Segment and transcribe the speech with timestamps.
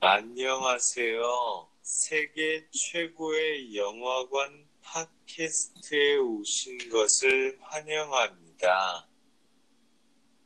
[0.00, 1.68] 안녕하세요.
[1.82, 9.06] 세계 최고의 영화관 팟캐스트에 오신 것을 환영합니다.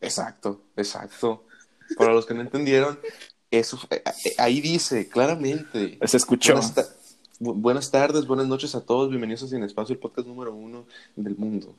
[0.02, 1.44] Exacto, exacto.
[1.98, 2.98] Para los que no entendieron,
[3.50, 5.98] eso eh, eh, ahí dice claramente.
[6.06, 6.54] Se escuchó.
[6.54, 6.88] Buenas, ta-
[7.40, 9.10] bu- buenas tardes, buenas noches a todos.
[9.10, 10.86] Bienvenidos a Sin Espacio, el podcast número uno
[11.16, 11.74] del mundo.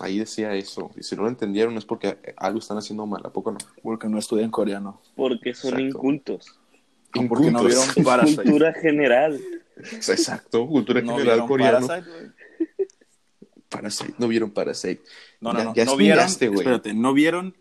[0.00, 0.90] Ahí decía eso.
[0.96, 3.58] Y si no lo entendieron es porque eh, algo están haciendo mal, ¿a poco no?
[3.82, 5.00] Porque no estudian coreano.
[5.14, 5.86] Porque son Exacto.
[5.86, 6.57] incultos.
[7.11, 8.43] Porque no vieron Parasite.
[8.43, 9.39] Cultura general.
[9.77, 12.03] Exacto, cultura general coreana.
[13.69, 15.01] Parasite, no vieron Parasite.
[15.39, 15.75] No, no, ya, no.
[15.75, 17.55] Ya no vieron, espérate, no vieron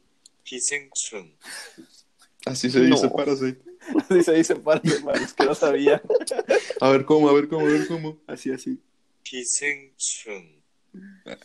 [2.47, 2.97] Así se no.
[2.97, 3.61] dice Parasite.
[4.11, 6.01] Así se dice Parasite, man, es que no sabía.
[6.81, 8.19] A ver cómo, a ver cómo, a ver cómo.
[8.27, 8.79] Así, así.
[9.23, 10.63] Kisenchun.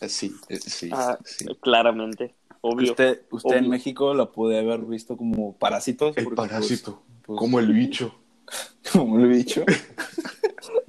[0.00, 1.46] ah, sí, eh, sí, ah, sí.
[1.60, 2.34] Claramente.
[2.66, 2.92] Obvio.
[2.92, 3.68] Usted, usted en.
[3.68, 6.16] México la puede haber visto como Parásitos.
[6.16, 8.14] El porque, parásito, pues, como el bicho.
[8.46, 9.64] pues, como el bicho.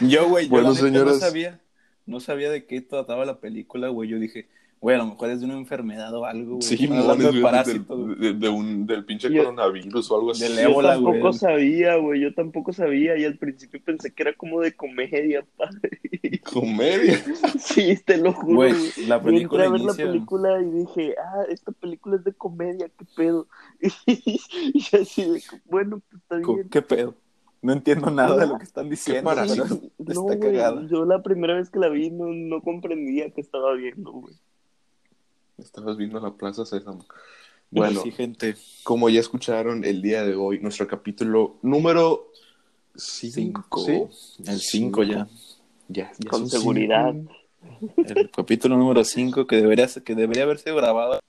[0.00, 1.14] yo, güey, yo Bueno, señores.
[1.14, 1.60] no sabía.
[2.06, 4.08] No sabía de qué trataba la película, güey.
[4.08, 4.48] Yo dije,
[4.82, 6.62] güey, a lo mejor es de una enfermedad o algo, güey.
[6.62, 10.42] Sí, no, de, de de- de- de un, del pinche Yo- coronavirus o algo así.
[10.42, 11.32] Del Yo ébola, tampoco güey.
[11.32, 12.20] sabía, güey.
[12.20, 13.16] Yo tampoco sabía.
[13.16, 16.00] Y al principio pensé que era como de comedia, padre.
[16.52, 17.16] Comedia.
[17.58, 18.56] Sí, te lo juro.
[18.56, 19.06] Güey, güey.
[19.06, 20.04] la Yo entré película a ver inicia...
[20.04, 23.46] la película y dije, ah, esta película es de comedia, qué pedo.
[24.06, 26.68] Y así de, bueno, pues está bien.
[26.68, 27.14] ¿Qué pedo?
[27.60, 29.22] No entiendo nada de lo que están diciendo.
[29.30, 29.64] parásito?
[30.04, 30.86] pero No, Está güey, cagada.
[30.90, 34.34] yo la primera vez que la vi no, no comprendía que estaba viendo, güey.
[35.62, 37.04] Estabas viendo la Plaza Sésamo.
[37.70, 38.54] Bueno, sí, gente.
[38.82, 42.30] como ya escucharon el día de hoy, nuestro capítulo número
[42.94, 43.76] 5.
[43.78, 44.10] Cinco.
[44.46, 45.28] El 5 ya.
[45.88, 47.12] Ya, ya Con seguridad.
[47.14, 47.32] cinco.
[47.96, 51.20] El capítulo número 5 que debería, que debería haber sido grabado.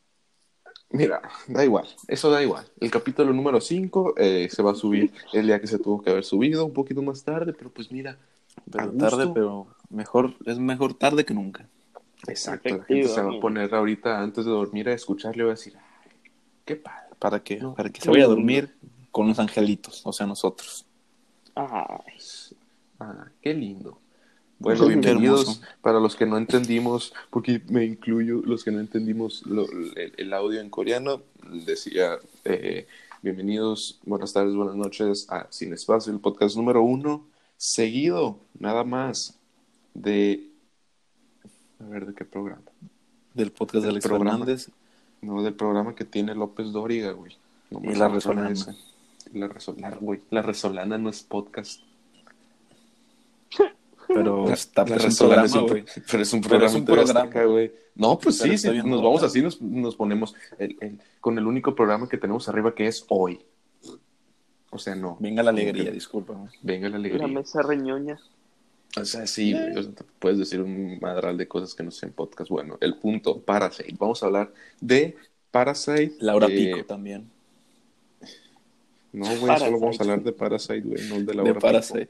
[0.90, 2.66] Mira, da igual, eso da igual.
[2.80, 6.24] El capítulo número 5 se va a subir el día que se tuvo que haber
[6.24, 8.18] subido, un poquito más tarde, pero pues mira,
[8.72, 11.68] Pero tarde, pero mejor, es mejor tarde que nunca.
[12.28, 15.52] Exacto, la gente se va a poner ahorita antes de dormir a escucharle y va
[15.52, 15.74] a decir,
[16.66, 17.00] qué padre.
[17.20, 18.76] Para que, No, para que se qué vaya a dormir
[19.12, 20.86] con los angelitos, o sea, nosotros.
[21.56, 22.18] Ay,
[23.00, 24.00] Ah, qué lindo.
[24.60, 29.46] Bueno, Qué bienvenidos para los que no entendimos, porque me incluyo, los que no entendimos
[29.46, 31.22] lo- el, el audio en coreano,
[31.66, 32.88] decía, eh,
[33.22, 37.26] bienvenidos, buenas tardes, buenas noches a Sin Espacio, el podcast número uno,
[37.58, 39.38] seguido, nada más,
[39.94, 40.48] de...
[41.84, 42.62] A ver, ¿de qué programa?
[43.34, 44.32] Del podcast de Alex programa.
[44.32, 44.70] Fernández.
[45.22, 47.36] No, del programa que tiene López Dóriga, güey.
[47.72, 48.54] No Y La Resolana.
[49.34, 50.22] La Resolana, güey.
[50.30, 51.82] La Resolana no es podcast.
[54.08, 55.86] Pero está La es un Resolana es programa, un güey.
[56.12, 57.44] Pero es un programa, es un programa.
[57.46, 57.72] Güey.
[57.96, 61.38] No, pues Pero sí, está sí, nos vamos así, nos, nos ponemos el- el- con
[61.38, 63.40] el único programa que tenemos arriba que es hoy.
[64.72, 65.18] O sea, no.
[65.20, 66.34] Venga la alegría, disculpa.
[66.62, 67.28] Venga la la alegría.
[67.28, 68.20] mesa reñoña.
[69.00, 69.76] O sea, sí, güey.
[69.76, 72.50] O sea, puedes decir un madral de cosas que no sean podcast.
[72.50, 73.96] Bueno, el punto, Parasite.
[73.98, 75.16] Vamos a hablar de
[75.52, 76.14] Parasite.
[76.20, 77.30] Laura eh, Pico también.
[79.12, 81.62] No, güey, solo vamos a hablar de Parasite, güey, no de De Laura Pico.
[81.62, 82.10] Parasite.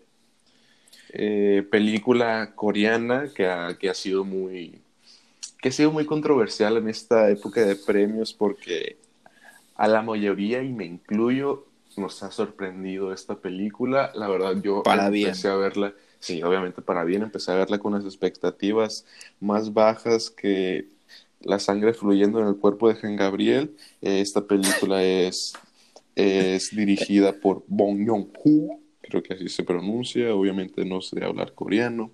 [1.13, 4.81] eh, película coreana que ha, que ha sido muy
[5.61, 8.97] que ha sido muy controversial en esta época de premios porque
[9.75, 15.07] a la mayoría y me incluyo nos ha sorprendido esta película la verdad yo Para
[15.07, 19.05] empecé a verla sí obviamente para bien empecé a verla con las expectativas
[19.39, 20.89] más bajas que
[21.41, 25.53] la sangre fluyendo en el cuerpo de Jean Gabriel Eh, esta película es
[26.15, 32.13] es dirigida por Bong Joon-ho creo que así se pronuncia, obviamente no sé hablar coreano.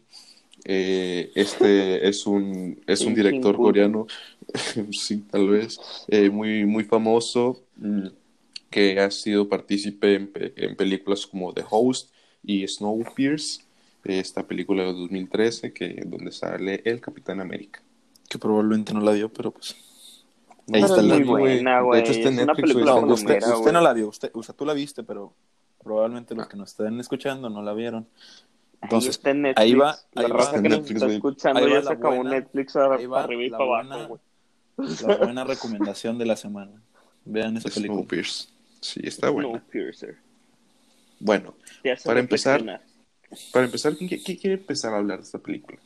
[0.65, 4.07] Eh, este es un, es un director coreano,
[4.91, 8.07] sí, tal vez, eh, muy, muy famoso, mm,
[8.69, 12.11] que ha sido partícipe en, en películas como The Host
[12.43, 13.65] y Snowpiercer,
[14.03, 17.81] esta película de 2013, que, donde sale el Capitán América.
[18.27, 19.75] Que probablemente no la vio, pero pues.
[20.71, 21.24] Ahí está es la güey.
[21.25, 23.74] buena, De hecho, está en Es una Netflix, güey, película está usted, usted güey.
[23.74, 25.33] no la vio, usted, o sea, tú la viste, pero
[25.83, 28.07] probablemente los que nos estén escuchando no la vieron.
[28.81, 29.62] Ahí Entonces, está en Netflix.
[29.63, 30.38] ahí va- La ahí va.
[30.38, 31.15] raza Está que nos Netflix, está güey.
[31.18, 33.57] escuchando Ahí va ya la se acabó Netflix a- ahí va para arriba y la
[33.57, 34.19] para buena- abajo,
[34.77, 34.89] güey.
[35.07, 36.81] la buena recomendación de la semana.
[37.25, 37.97] Vean esa película.
[38.01, 38.50] Snowpiercer.
[38.79, 39.50] Sí, está buena.
[39.50, 40.18] Snowpiercer.
[41.19, 41.56] Bueno,
[42.06, 42.81] Para empezar, reflexionar.
[43.51, 45.77] Para empezar, ¿quién, quién quiere empezar a hablar de esta película?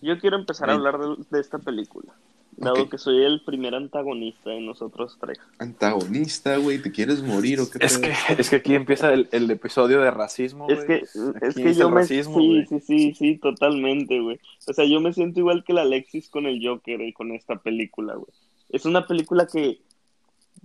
[0.00, 2.14] Yo quiero empezar a hablar de, de esta película.
[2.58, 5.38] Dado que soy el primer antagonista de nosotros tres.
[5.58, 9.48] Antagonista, güey, ¿te quieres morir o qué Es que, es que aquí empieza el, el
[9.50, 10.66] episodio de racismo.
[10.68, 11.34] Es que, güey.
[11.40, 12.00] es que yo me...
[12.00, 12.66] racismo, sí, güey.
[12.66, 14.40] sí, sí, sí, totalmente, güey.
[14.66, 17.56] O sea, yo me siento igual que la Alexis con el Joker y con esta
[17.56, 18.32] película, güey.
[18.70, 19.80] Es una película que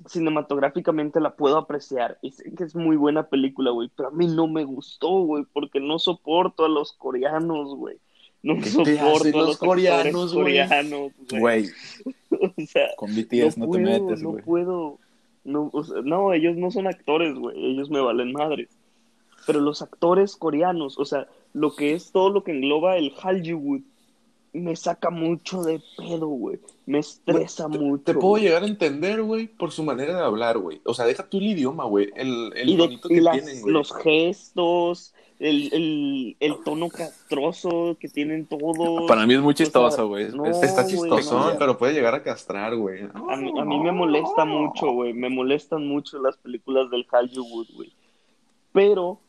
[0.08, 4.28] cinematográficamente la puedo apreciar y sé que es muy buena película, güey, pero a mí
[4.28, 7.98] no me gustó, güey, porque no soporto a los coreanos, güey.
[8.42, 10.34] No ¿Qué te soporto hacen a los los coreanos,
[11.30, 11.70] güey?
[12.58, 14.44] O sea, con BTS no, te puedo, metes, no güey.
[14.44, 15.00] puedo.
[15.46, 17.58] No, o sea, no, ellos no son actores, güey.
[17.72, 18.70] Ellos me valen madres.
[19.46, 23.82] Pero los actores coreanos, o sea, lo que es todo lo que engloba el Hollywood,
[24.60, 26.60] me saca mucho de pedo, güey.
[26.86, 28.04] Me estresa mucho.
[28.04, 30.82] Te puedo llegar a entender, güey, por su manera de hablar, güey.
[30.86, 32.12] O sea, deja tú el idioma, güey.
[32.16, 33.74] El, el y de- que las- tienen, güey.
[33.74, 39.08] los gestos, el, el, el tono castroso que tienen todos.
[39.08, 40.30] Para mí es muy chistoso, güey.
[40.32, 41.58] No, es- Está no.
[41.58, 43.02] pero puede llegar a castrar, güey.
[43.30, 45.14] A mí, a mí me molesta mucho, güey.
[45.14, 47.92] Me molestan mucho las películas del Hollywood, güey.
[48.72, 49.20] Pero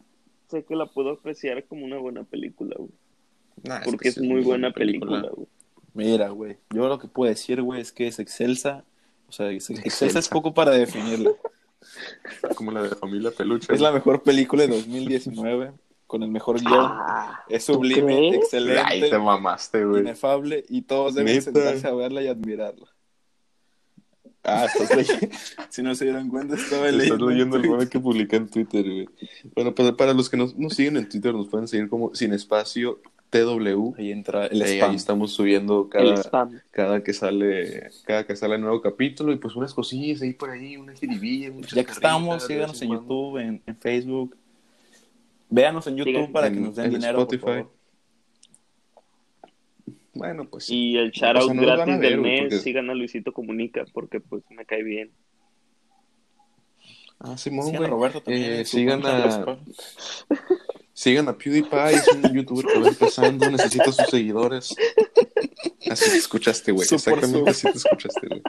[0.49, 2.91] sé que la puedo apreciar como una buena película, güey.
[3.62, 5.47] Nah, Porque que es muy buena película, güey.
[5.95, 8.85] Mira, güey, yo lo que puedo decir, güey, es que es excelsa.
[9.29, 10.19] O sea, es- excelsa, Excelsa.
[10.19, 11.31] es poco para definirla.
[12.56, 13.73] Como la de familia peluche.
[13.73, 15.73] Es la mejor película de 2019,
[16.06, 16.73] con el mejor guion.
[16.91, 18.33] Ah, es ¿tú sublime, crees?
[18.33, 20.00] Ay, excelente, te mamaste, güey.
[20.03, 21.45] inefable, y todos deben Neta.
[21.45, 22.89] sentarse a verla y admirarla.
[24.43, 25.29] Ah, estás leyendo.
[25.71, 27.31] si no se dieron cuenta, estaba Estás leyendo.
[27.31, 29.09] leyendo el meme que publiqué en Twitter, güey.
[29.55, 32.33] Bueno, pues para los que nos, nos siguen en Twitter, nos pueden seguir como sin
[32.35, 33.00] espacio
[33.39, 33.95] TW.
[33.99, 34.91] Ahí entra el Eh, spam.
[34.91, 36.61] ahí estamos subiendo cada, spam.
[36.71, 40.77] cada que sale cada que sale nuevo capítulo y pues unas cosillas ahí por ahí,
[40.77, 42.91] una jiribilla, muchas Ya que estamos, síganos en.
[42.91, 44.37] YouTube, en, en Facebook.
[45.51, 47.41] Véanos en YouTube para en- que nos den en dinero, Spotify.
[47.43, 47.71] por favor.
[50.15, 50.93] Bueno, pues sí.
[50.93, 54.65] Y el shoutout no gratis del mes, porque- sigan a Luisito Comunica, porque pues me
[54.65, 55.11] cae bien.
[57.19, 57.91] Ah, Simón, a güey.
[57.91, 58.53] Roberto también.
[58.53, 59.59] Eh, sigan a.
[61.05, 64.75] sigan a PewDiePie, es un youtuber que va empezando, necesita sus seguidores.
[65.91, 66.89] Así te escuchaste, güey.
[66.91, 68.43] Exactamente así te escuchaste, güey.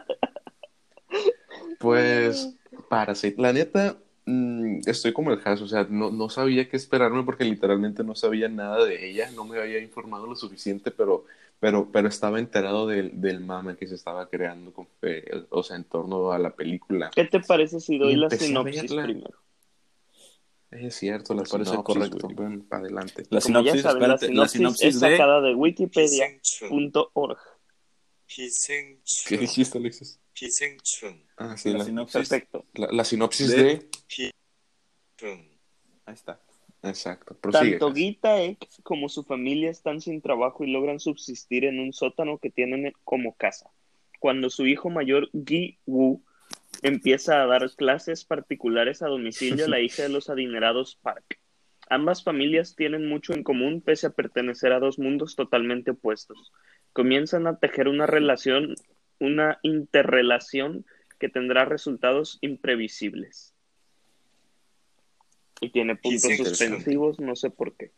[1.80, 2.56] Pues,
[2.88, 3.36] para sí.
[3.38, 7.44] La neta, mm, estoy como el Has, o sea, no, no sabía qué esperarme porque
[7.44, 11.26] literalmente no sabía nada de ella, no me había informado lo suficiente, pero,
[11.60, 15.76] pero, pero estaba enterado del, del mame que se estaba creando, con, eh, o sea,
[15.76, 17.12] en torno a la película.
[17.14, 19.46] ¿Qué te parece si doy Y la sinopsis primero?
[20.80, 22.28] Es cierto, la les parece sinopsis, correcto.
[22.28, 22.36] Wey.
[22.36, 23.24] Bueno, para adelante.
[23.30, 27.38] La sinopsis, saben, la sinopsis, es sacada de wikipedia.org.
[29.28, 30.20] ¿Qué dijiste, Alexis?
[31.38, 32.14] Ah, sí, la, sinopsis.
[32.14, 32.66] Perfecto.
[32.74, 33.90] La, sinopsis de...
[36.06, 36.42] Ahí está.
[36.84, 37.36] Exacto.
[37.36, 37.72] Prosigue.
[37.72, 41.94] Tanto Gita e X como su familia están sin trabajo y logran subsistir en un
[41.94, 43.70] sótano que tienen como casa.
[44.20, 46.22] Cuando su hijo mayor, Gi Wu,
[46.88, 51.40] empieza a dar clases particulares a domicilio a la hija de los adinerados Park.
[51.90, 56.52] Ambas familias tienen mucho en común pese a pertenecer a dos mundos totalmente opuestos.
[56.94, 58.76] Comienzan a tejer una relación,
[59.20, 60.86] una interrelación
[61.20, 63.56] que tendrá resultados imprevisibles.
[65.62, 67.92] Y tiene puntos suspensivos, no sé por qué.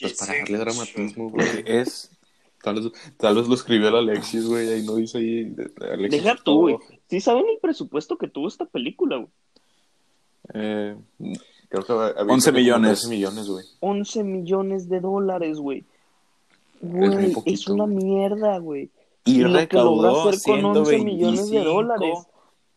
[0.00, 1.34] Pues para darle dramatismo,
[1.66, 2.10] es
[2.62, 5.52] Tal vez, tal vez lo escribió el Alexis, güey, ahí no dice ahí.
[5.80, 6.76] Alexis Deja tú, güey.
[7.10, 9.28] ¿Sí saben el presupuesto que tuvo esta película, güey?
[10.54, 10.96] eh,
[11.68, 13.00] Creo que había 11 como millones.
[13.00, 13.64] 13 millones, güey.
[13.80, 15.84] 11 millones de dólares, güey.
[16.82, 18.90] Güey, es, poquito, una mierda, güey.
[19.24, 22.18] y lo que logró recaudó hacer con 11 millones de 125 dólares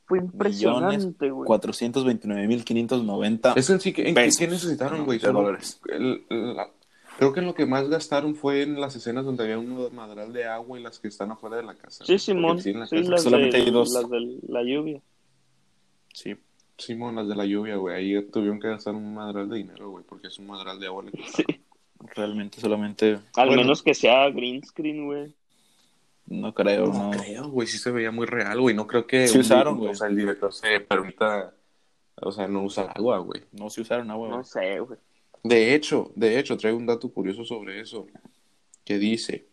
[0.05, 1.47] fue impresionante, güey.
[1.47, 5.19] 429.590 Es en sí, que- ¿en qué, necesitaron, No, güey?
[5.19, 5.79] Solo- dólares.
[5.89, 6.69] el- la-
[7.17, 10.31] creo que en lo que más gastaron fue en las escenas donde había un madral
[10.33, 12.05] de agua y las que están afuera de la casa.
[12.05, 12.17] Sí.
[12.19, 12.59] Simón.
[12.65, 13.91] En la Sí, casa- las, solamente de, hay dos.
[13.93, 15.01] las de la lluvia.
[16.13, 16.35] Sí,
[16.77, 17.95] Simón, las de la lluvia, güey.
[17.95, 21.03] Ahí tuvieron que gastar un madral de dinero, güey, porque es un madral de agua.
[21.33, 21.43] Sí.
[22.15, 23.63] realmente solamente Al Bueno.
[23.63, 25.33] menos que sea green screen, güey.
[26.27, 27.11] no creo, No, no.
[27.11, 28.75] creo, güey, sí se veía muy real, güey.
[28.75, 29.91] No creo que Sí un- usaron, güey.
[29.91, 31.53] O sea, el director se permita,
[32.21, 33.43] o sea, no usar agua, güey.
[33.53, 34.27] No se usaron agua.
[34.29, 34.45] No güey.
[34.45, 34.99] sé, güey.
[35.45, 38.07] De hecho, de hecho, traigo un dato curioso sobre eso.
[38.83, 39.47] Que dice,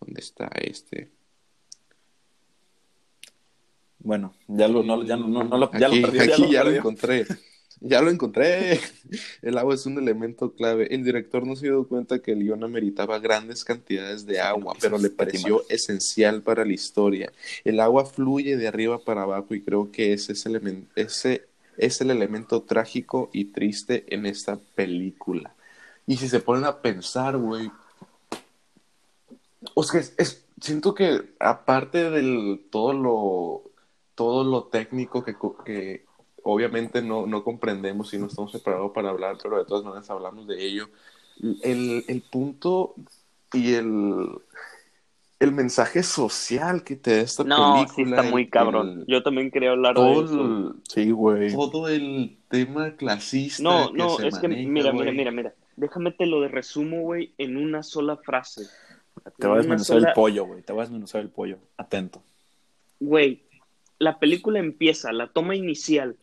[0.00, 1.10] ¿dónde está este?
[3.98, 6.64] Bueno, ya lo, no, ya no, no, lo, ya aquí, lo ya lo ya lo
[6.66, 6.78] perdió.
[6.78, 7.26] encontré.
[7.80, 8.78] Ya lo encontré.
[9.42, 10.86] El agua es un elemento clave.
[10.94, 14.96] El director no se dio cuenta que el guion ameritaba grandes cantidades de agua, pero
[14.96, 17.32] le pareció esencial para la historia.
[17.64, 20.46] El agua fluye de arriba para abajo y creo que ese es
[20.94, 25.54] ese es el elemento trágico y triste en esta película.
[26.06, 27.70] Y si se ponen a pensar, güey.
[29.74, 33.62] O sea, es, siento que aparte del todo lo
[34.14, 36.04] todo lo técnico que, que
[36.44, 40.46] obviamente no, no comprendemos y no estamos preparados para hablar, pero de todas maneras hablamos
[40.46, 40.88] de ello.
[41.62, 42.94] El, el punto
[43.52, 44.28] y el,
[45.44, 48.16] el mensaje social que te da esta No, sí película.
[48.20, 49.00] está muy cabrón.
[49.00, 50.40] el- Yo también quería hablar de todo, eso.
[50.40, 51.52] el, Sí, güey.
[51.52, 53.62] todo el tema clasista.
[53.62, 55.02] No, que no, se es que mira, güey.
[55.04, 55.54] mira, mira, mira.
[55.76, 58.62] Déjame te lo de resumo, güey, en una sola frase.
[59.38, 60.62] Te va a desmenuzar sola- el pollo, güey.
[60.62, 61.58] Te va a desmenuzar el pollo.
[61.76, 62.22] Atento.
[63.00, 63.42] Güey,
[63.98, 66.16] la película empieza, la toma inicial,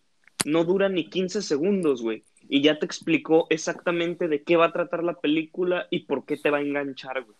[0.46, 2.24] no dura ni 15 segundos, güey.
[2.50, 6.36] Y ya te explicó exactamente de qué va a tratar la película y por qué
[6.38, 7.38] te va a enganchar, güey.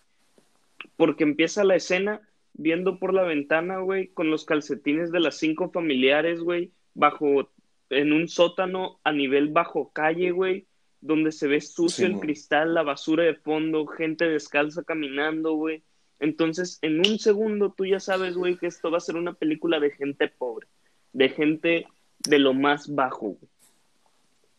[0.96, 2.20] Porque empieza la escena
[2.54, 7.50] viendo por la ventana, güey, con los calcetines de las cinco familiares, güey, bajo,
[7.90, 10.66] en un sótano a nivel bajo calle, güey,
[11.00, 15.82] donde se ve sucio Sí, el cristal, la basura de fondo, gente descalza caminando, güey.
[16.20, 19.80] Entonces, en un segundo tú ya sabes, güey, que esto va a ser una película
[19.80, 20.68] de gente pobre,
[21.12, 21.86] de gente
[22.20, 23.51] de lo más bajo, güey.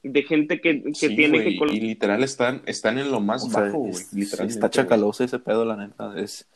[0.03, 1.60] De gente que, que Sí, tiene güey, que...
[1.60, 3.91] col- Y literal están, están en lo más O bajo, güey.
[3.93, 6.13] es- está chacaloso ese pedo, la neta.
[6.19, 6.48] Es,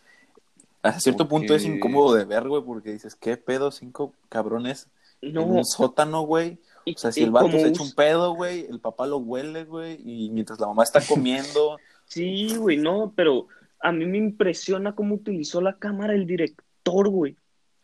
[0.83, 3.71] a cierto punto es incómodo de ver, güey, porque dices, ¿qué pedo?
[3.71, 4.87] Cinco cabrones
[5.21, 6.57] en No, un sótano, güey.
[6.85, 9.17] y- O sea, si el vato como se echa un pedo, güey, el papá lo
[9.17, 13.47] huele, güey, y mientras la mamá está comiendo, Sí, güey, no, pero
[13.81, 17.35] a mí me impresiona cómo utilizó la cámara el director, güey.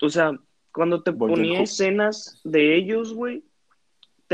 [0.01, 0.31] O sea,
[0.73, 3.43] cuando te ponía escenas de ellos, güey,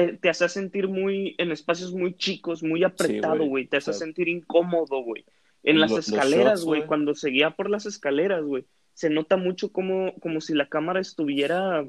[0.08, 3.66] te, te hacía sentir muy, en espacios muy chicos, muy apretado, güey.
[3.68, 5.26] Te O sea, sentir incómodo, güey.
[5.64, 10.14] En las lo- escaleras, güey, cuando seguía por las escaleras, güey, se nota mucho como,
[10.22, 11.86] como si la cámara estuviera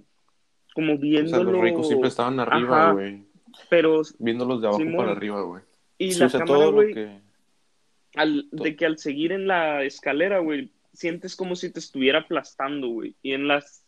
[0.74, 1.52] como O sea, viéndolo.
[1.52, 3.24] los ricos siempre estaban arriba, güey.
[3.68, 4.96] Pero, Viéndolos de abajo Simón.
[4.96, 5.62] para arriba, güey.
[5.98, 7.20] y sí, la o sea, cámara, todo lo güey, que...
[8.14, 12.88] al, de que al seguir en la escalera, güey, sientes como si te estuviera aplastando,
[12.88, 13.14] güey.
[13.22, 13.84] Y en las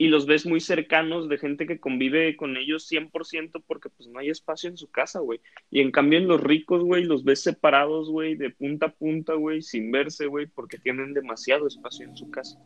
[0.00, 4.20] y los ves muy cercanos de gente que convive con ellos 100% porque pues no
[4.20, 5.40] hay espacio en su casa, güey.
[5.72, 9.34] Y en cambio en los ricos, güey, los ves separados, güey, de punta a punta,
[9.34, 12.62] güey, sin verse, güey, porque tienen demasiado espacio en su casa.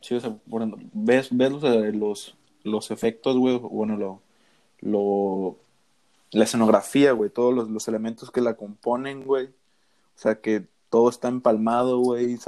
[0.00, 4.22] Sí, o sea, ejemplo, ves, ves los, eh, los, los efectos, güey, bueno, lo,
[4.80, 5.58] lo,
[6.30, 9.46] la escenografía, güey, todos los, los elementos que la componen, güey.
[9.46, 12.38] O sea, que todo está empalmado, güey,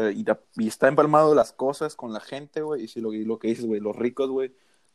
[0.57, 3.49] y, está empalmado las cosas con la gente, güey, y si lo, y lo que
[3.49, 4.53] dices, güey, los ricos, güey,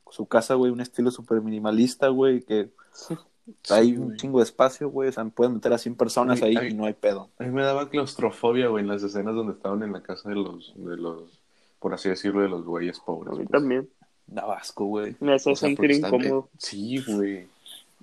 [0.10, 2.70] su casa, güey, un estilo súper minimalista, güey, que
[3.70, 6.56] hay Sí, un chingo de espacio, güey, o sea, pueden meter a 100 personas ahí
[6.70, 7.30] y no hay pedo.
[7.38, 10.36] A mí me daba claustrofobia, güey, en las escenas donde estaban en la casa de
[10.36, 11.42] los, de los,
[11.80, 13.34] por así decirlo, de los güeyes pobres.
[13.34, 13.62] A mí pues.
[13.62, 13.90] también.
[14.28, 15.16] Da asco, güey.
[15.20, 16.50] Me hace O sea, sentir están- incómodo.
[16.58, 17.48] Sí, güey.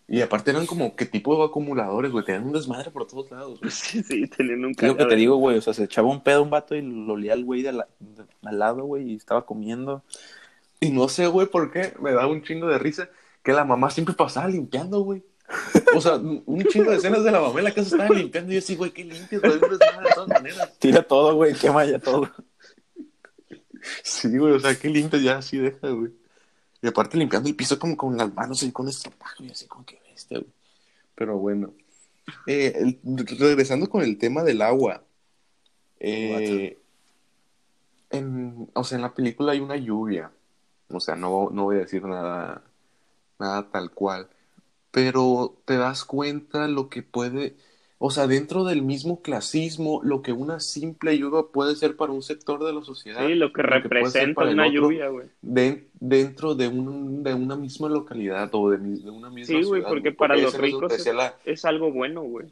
[0.08, 2.24] Y aparte eran como, ¿qué tipo de acumuladores, güey?
[2.24, 3.70] Tenían un desmadre por todos lados, güey.
[3.70, 5.56] Sí, sí, teniendo un Es lo que te digo, güey.
[5.58, 7.88] O sea, se echaba un pedo un vato y lo olía al güey de la-
[8.00, 10.02] de- al lado, güey, y estaba comiendo.
[10.80, 13.08] Y no sé, güey, por qué me da un chingo de risa
[13.42, 15.22] que la mamá siempre pasaba limpiando, güey.
[15.94, 18.54] O sea, un chingo de escenas de la mamá en la casa estaba limpiando y
[18.54, 19.78] yo así, güey, qué limpio, güey, de
[20.14, 20.78] todas maneras.
[20.78, 22.28] Tira todo, güey, quema ya todo.
[24.02, 26.12] Sí, güey, o sea, qué limpio ya así deja, güey.
[26.82, 29.86] Y aparte limpiando el piso como con las manos y con estropajo y así como
[29.86, 30.50] que bestia, güey.
[31.14, 31.72] Pero bueno.
[32.46, 32.98] Eh,
[33.38, 35.02] regresando con el tema del agua.
[36.00, 36.78] eh,
[38.10, 40.32] en, o sea, en la película hay una lluvia.
[40.88, 42.62] O sea, no, no voy a decir nada,
[43.38, 44.28] nada tal cual.
[44.90, 47.56] Pero te das cuenta lo que puede,
[48.04, 52.20] o sea, dentro del mismo clasismo, lo que una simple lluvia puede ser para un
[52.22, 53.24] sector de la sociedad.
[53.24, 55.26] Sí, lo que representa para una otro, lluvia, güey.
[55.40, 58.78] de- dentro de, un, de una misma localidad o de,
[59.08, 62.46] una misma Sí, güey, ciudad, porque para los ricos la- Es algo bueno, güey.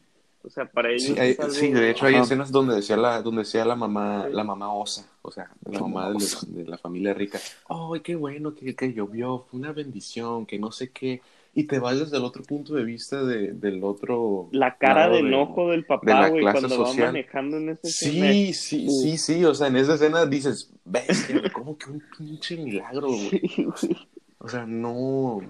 [0.45, 1.53] O sea, para ellos Sí, hay- es algo...
[1.53, 2.23] sí, de hecho hay Ajá.
[2.23, 4.33] escenas donde decía la, donde decía la mamá, Sí.
[4.35, 6.13] la mamá osa, o sea, la mamá
[6.47, 7.41] de la familia rica.
[7.69, 11.21] Ay, qué bueno que, que llovió, fue una bendición, que no sé qué.
[11.53, 14.49] Y te vas desde el otro punto de vista de, del otro.
[14.53, 17.07] La cara de enojo del de papá, güey, clase cuando va social.
[17.09, 18.33] manejando en ese escena.
[18.33, 22.57] Sí, sí, sí, sí, o sea, en esa escena dices, bestia, como que un pinche
[22.57, 23.43] milagro, güey.
[23.77, 23.97] Sí.
[24.39, 25.41] O sea, no.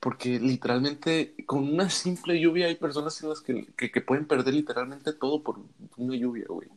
[0.00, 4.54] Porque literalmente, con una simple lluvia hay personas en las que, que, que pueden perder
[4.54, 5.60] literalmente todo por
[5.98, 6.68] una lluvia, güey.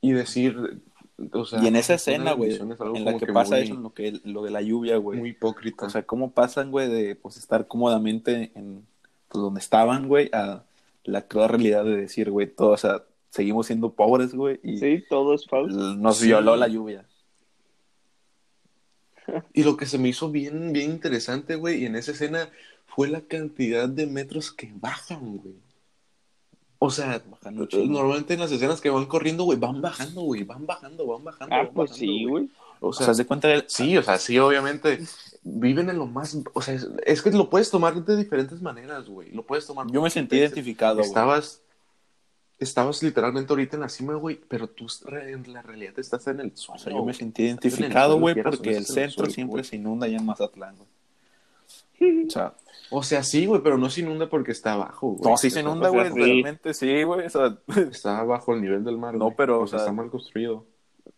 [0.00, 0.82] Y decir.
[1.32, 3.82] O sea, y en esa escena, güey, es en la que, pasa muy- eso, en
[3.82, 5.18] lo, que, lo de la lluvia, güey.
[5.18, 5.86] Muy hipócrita.
[5.86, 8.84] O sea, cómo pasan, güey, de pues estar cómodamente en
[9.28, 10.64] pues, donde estaban, güey, a
[11.04, 15.04] la cruda realidad de decir, güey, todo, o sea, seguimos siendo pobres, güey, y Sí,
[15.08, 15.76] todo es falso.
[15.96, 16.26] nos Sí.
[16.26, 17.04] violó la lluvia.
[19.54, 22.48] Y lo que se me hizo bien, bien interesante, güey, y en esa escena
[22.86, 25.54] fue la cantidad de metros que bajan, güey.
[26.84, 28.00] O sea, Bajan un chingo.
[28.00, 31.54] normalmente en las escenas que van corriendo, güey, van bajando, güey, van bajando, van bajando.
[31.54, 32.48] Ah, van pues bajando, sí, güey.
[32.80, 33.64] O O sea, sea, haz de cuenta de...
[33.68, 35.00] Sí, o sea, sí, obviamente.
[35.44, 36.36] Viven en lo más.
[36.54, 39.30] O sea, es, es que lo puedes tomar de diferentes maneras, güey.
[39.30, 39.86] Lo puedes tomar.
[39.90, 41.06] Yo me sentí identificado, güey.
[41.06, 41.62] Estabas.
[42.58, 46.52] estabas literalmente ahorita en la cima, güey, pero tú en la realidad estás en el
[46.52, 46.80] O suelo.
[46.80, 50.26] sea, yo me sentí identificado, güey, o porque el centro siempre se inunda allá en
[50.26, 50.88] Mazatlán, güey.
[52.26, 52.54] O sea,
[52.90, 55.30] O sea, sí, güey, pero no se inunda porque está abajo, güey.
[55.30, 56.30] no, sí se inunda, o sea, güey, sí.
[56.30, 57.26] realmente sí, güey.
[57.26, 57.58] O sea,
[57.90, 59.14] Está bajo el nivel del mar.
[59.14, 60.64] No, güey, pero, o sea, está mal construido.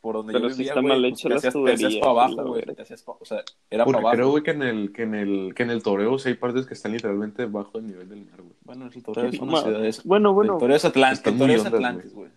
[0.01, 1.73] por donde Pero yo sí vivía, está güey, mal pues, hecho te las hacías, te
[1.73, 2.65] hacías tuberías, para abajo, güey.
[3.21, 4.15] O sea, era para abajo.
[4.15, 6.67] creo, güey, que en el, que en el, que en el toreo sí hay partes
[6.67, 8.55] que están literalmente bajo el nivel del mar, güey.
[8.65, 9.95] Bueno, el Toreo es una ciudad.
[10.05, 12.31] Bueno, bueno, el Toreo es El Toreo es Atlantis, güey.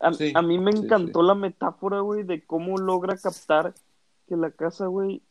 [0.00, 3.72] a, Sí, a mí me sí, encantó la metáfora, güey, de cómo logra captar
[4.28, 5.22] que la casa, güey,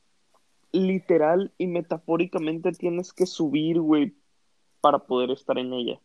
[0.74, 4.13] literal y metafóricamente tienes que subir, güey,
[4.82, 6.00] para poder estar en ella.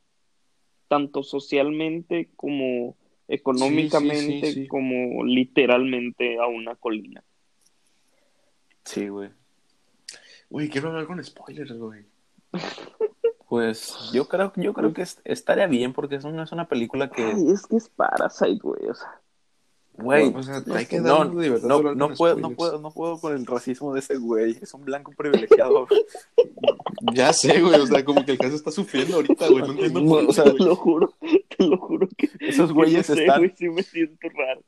[0.87, 2.97] Tanto socialmente como
[3.27, 4.69] económicamente, sí, sí.
[4.69, 7.25] como literalmente a una colina.
[8.85, 9.31] Sí, güey.
[10.49, 12.05] Güey, quiero hablar con spoilers, güey.
[13.49, 17.09] Pues yo creo, yo creo que es- estaría bien porque es una, es una película
[17.11, 19.23] que, Ay, es que es Parasite, güey, o sea.
[19.99, 23.21] Güey, o sea, no hay que no, libertad no, no puedo, no puedo, no puedo
[23.21, 24.57] con el racismo de ese güey.
[24.61, 25.87] Es un blanco privilegiado.
[27.15, 30.05] Ya sé, güey, o sea, como que el caso está sufriendo ahorita, güey, no entiendo
[30.05, 31.15] por O qué, sea, te lo juro,
[31.57, 33.39] te lo juro que Esos güeyes no sé, están.
[33.39, 34.63] güey, sí me siento raro.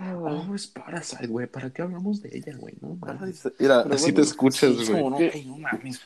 [0.00, 2.74] Oh, es Parasite, güey, ¿para qué hablamos de ella, güey?
[2.80, 3.44] No, mames.
[3.58, 5.02] Mira, Pero Así bueno, te escuchas, es güey.
[5.02, 6.00] como, no, ay, no mames.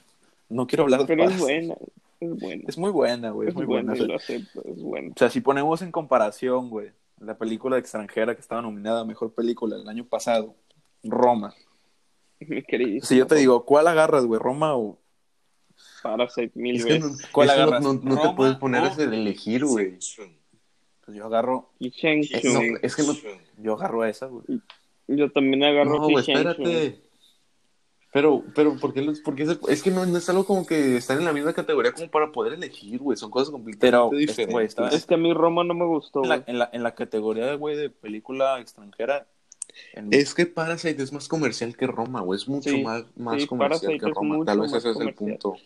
[0.49, 1.75] No quiero hablar de Pero es buena,
[2.21, 2.63] es buena.
[2.67, 3.49] Es muy buena, güey.
[3.49, 5.11] Es muy buena, lo acepto, es buena.
[5.15, 9.33] O sea, si ponemos en comparación, güey, la película extranjera que estaba nominada a Mejor
[9.33, 10.55] Película el año pasado,
[11.03, 11.55] Roma.
[12.41, 13.01] Mi.
[13.01, 14.41] Si yo te digo, ¿cuál agarras, güey?
[14.41, 14.99] ¿Roma o...?
[16.03, 17.27] Parasite mil Es que no, veces.
[17.33, 17.83] ¿Cuál agarras?
[17.83, 19.99] no, no te ¿Roma puedes poner a hacer elegir, güey.
[21.05, 22.73] Pues yo agarro, Y Shang Es, Tsung.
[22.73, 23.15] no, es que no...
[23.59, 24.45] yo agarro a esa, güey.
[25.07, 27.04] Yo también agarro No, a espérate.
[28.15, 29.03] Pero, pero, ¿por qué?
[29.03, 31.33] los- por qué se- es que no, no es algo como que están en la
[31.33, 33.17] misma categoría como para poder elegir, güey.
[33.19, 34.53] Son cosas completamente Pero, es- diferentes.
[34.53, 36.45] güey, está- Es que a mí Roma no me gustó, En la, güey.
[36.47, 39.27] en la, en la categoría de, güey, de película extranjera...
[39.95, 42.39] en- Es que Parasite es más comercial que Roma, güey.
[42.39, 44.45] Es mucho Sí, más, más sí, comercial Parasite que Roma.
[44.45, 45.39] Tal vez ese es el comercial.
[45.41, 45.57] punto.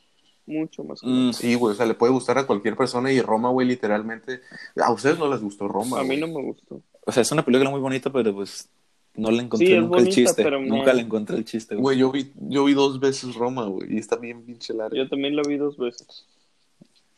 [0.46, 1.00] Mucho más.
[1.02, 1.72] Mm, Sí, güey.
[1.74, 4.40] O sea, le puede gustar a cualquier persona y Roma, güey, literalmente.
[4.82, 6.00] A ustedes no les gustó Roma.
[6.00, 6.80] a mí no me gustó.
[7.04, 8.70] O sea, es una película muy bonita, pero pues
[9.18, 10.42] no le encontré Sí, nunca el bonita, chiste.
[10.42, 11.82] pero Nunca le encontré el chiste, güey.
[11.82, 13.94] Güey, yo vi, yo vi dos veces Roma, güey.
[13.94, 14.96] Y está bien pinche larga.
[14.96, 16.26] Yo también la vi dos veces.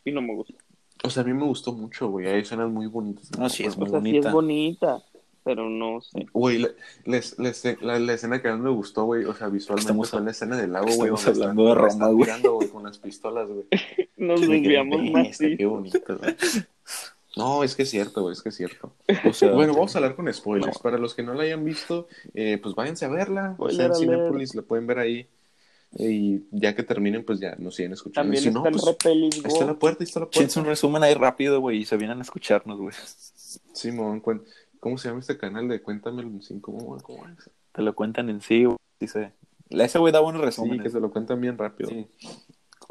[0.03, 0.53] Y no me gustó.
[1.03, 2.27] O sea, a mí me gustó mucho, güey.
[2.27, 3.31] Hay escenas muy bonitas.
[3.39, 4.27] No, sí, es O muy sea, sí bonita.
[4.27, 5.03] es bonita,
[5.43, 6.25] pero no sé.
[6.33, 6.69] Güey, la,
[7.05, 10.21] les- les- la, la escena que más me gustó, güey, o sea, visualmente Estamos- fue
[10.21, 12.41] la escena del lago, güey, estamos hablando de Roma, güey.
[12.41, 13.65] güey, con las pistolas, güey.
[14.17, 15.27] Nos desviamos más.
[15.39, 16.35] "Bestia, Qué bonito, güey.
[17.37, 18.93] No, es que es cierto, güey, es que es cierto.
[19.27, 20.75] O sea, Bueno, vamos a hablar con spoilers.
[20.75, 20.81] No.
[20.81, 23.55] Para los que no la hayan visto, eh, pues váyanse a verla.
[23.57, 23.95] O sea, en.
[23.95, 25.27] Cinepolis la pueden ver ahí.
[25.97, 28.21] Y ya que terminen, pues ya nos siguen escuchando.
[28.27, 30.59] También si no, el pues, Repelis ahí está la puerta, ahí está la puerta.
[30.59, 32.95] un resumen ahí rápido, güey, y se vienen a escucharnos, güey.
[33.73, 34.43] Simón, cuen-
[34.79, 36.77] ¿cómo se llama este canal de Cuéntame en cinco?
[36.77, 37.49] ¿Cómo, cómo es?
[37.73, 38.77] Te lo cuentan en sí, güey.
[38.99, 39.31] Dice.
[39.69, 40.83] Ese güey da buenos Sí, resúmenes.
[40.83, 41.89] que se lo cuentan bien rápido.
[41.89, 42.07] Sí.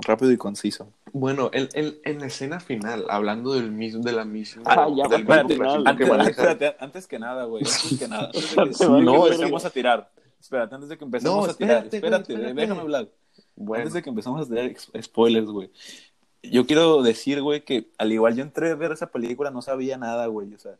[0.07, 0.93] Rápido y conciso.
[1.13, 4.63] Bueno, el, el- en la escena final, hablando del mismo, de la misma.
[4.67, 5.55] Ah, ya, del mismo espérate,
[5.89, 7.63] Antes, que maneja- espérate, antes que nada, güey.
[7.65, 8.27] Antes que nada.
[8.27, 10.11] Antes de que, no, acabar, empecemos a tirar.
[10.41, 11.85] Espérate, antes de que empecemos No, a tirar.
[11.85, 12.61] espérate, Espérate, güey, espérate.
[12.63, 13.09] déjame hablar.
[13.57, 15.71] Bueno, Antes de que empecemos a tirar ex- spoilers, güey.
[16.43, 19.99] Yo quiero decir, güey, que al igual yo entré a ver esa película, no sabía
[19.99, 20.55] nada, güey.
[20.55, 20.77] O sea,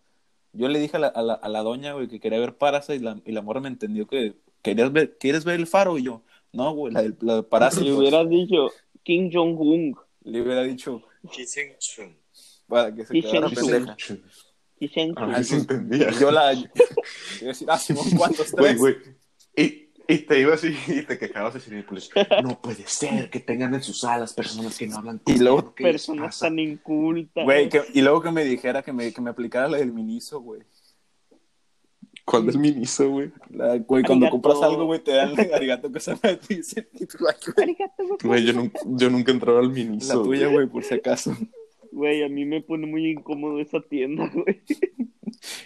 [0.55, 2.97] yo le dije a la, a la, a la doña, güey, que quería ver Parasite
[2.97, 5.99] y la, y la morra me entendió que querías ver, ¿quieres ver el faro?
[5.99, 6.23] Y yo,
[6.55, 7.85] no, güey, la, de- la de Parasite.
[7.85, 8.69] Le hubieras dicho
[9.03, 9.97] Kim Jong-un.
[10.23, 11.03] Le hubiera dicho.
[11.31, 11.47] Kim
[12.67, 13.97] Para que se quedara pendeja.
[15.17, 16.11] Ah, sí entendía.
[16.19, 16.55] Yo la.
[16.55, 16.67] Yo
[17.41, 18.79] decir, ah, Simón, ¿cuántos tres?
[18.79, 18.97] Güey, güey.
[19.57, 22.11] Y, y te iba así y te quejabas de cinépolis.
[22.43, 26.39] No puede ser que tengan en sus salas personas que no hablan y luego, Personas
[26.39, 27.45] tan incultas.
[27.45, 30.63] Güey, y luego que me dijera que me, que me aplicara la del ministro, güey.
[32.31, 33.31] ¿Cuál es Miniso, güey?
[33.51, 36.89] La- Güey, cuando compras algo, güey, te dan el arigato que se me dice.
[36.95, 38.19] Y tú, ay, güey, Arigato, güey.
[38.23, 40.23] Güey, yo nunca, yo nunca entraba al La Miniso.
[40.23, 41.37] tuya, güey, por si acaso.
[41.93, 44.61] Güey, a mí me pone muy incómodo esa tienda, güey.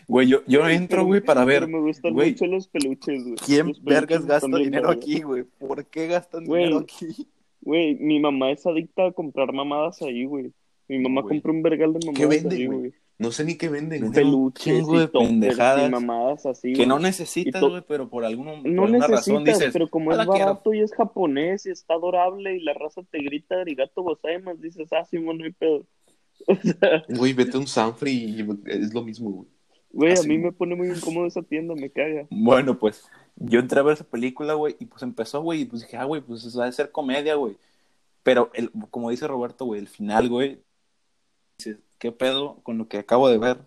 [0.07, 3.35] Güey, yo, yo entro, güey, para ver Pero me gustan güey, mucho los peluches, güey.
[3.45, 5.45] quién Los peluches vergas gasta dinero aquí, güey.
[5.59, 6.65] ¿Por qué gastan Güey.
[6.65, 7.29] dinero aquí?
[7.61, 10.53] Güey, mi mamá es adicta a comprar mamadas ahí, güey.
[10.89, 11.35] Mi mamá güey.
[11.35, 12.95] compra un vergal de mamadas ¿Qué vende, ahí, güey?
[13.19, 14.11] No sé ni qué venden.
[14.13, 16.89] Peluches chingo de pendejadas y mamadas así, Que güey.
[16.89, 20.15] no necesitas, güey, pero por, alguna, No por alguna necesitas, razón dices, pero como "Ah,
[20.15, 20.47] es la quiero".
[20.47, 24.93] barato y es japonés y está adorable y la raza te grita arigato gozaimasu, dices,
[24.93, 25.87] ah, Simón, no hay pedo.
[26.49, 29.49] O sea, Güey, vete a un Sanfri y es lo mismo, güey.
[29.93, 32.27] güey, a mí me pone muy incómodo esa tienda, me caga.
[32.31, 35.83] Bueno, pues yo entré a ver esa película, güey, y pues empezó, güey, y pues
[35.83, 37.57] dije, ah, güey, pues eso va a ser comedia, güey.
[38.25, 40.59] Pero, el, como dice Roberto, güey, el final, güey,
[41.59, 43.59] dices, ¿qué pedo con lo que acabo de ver?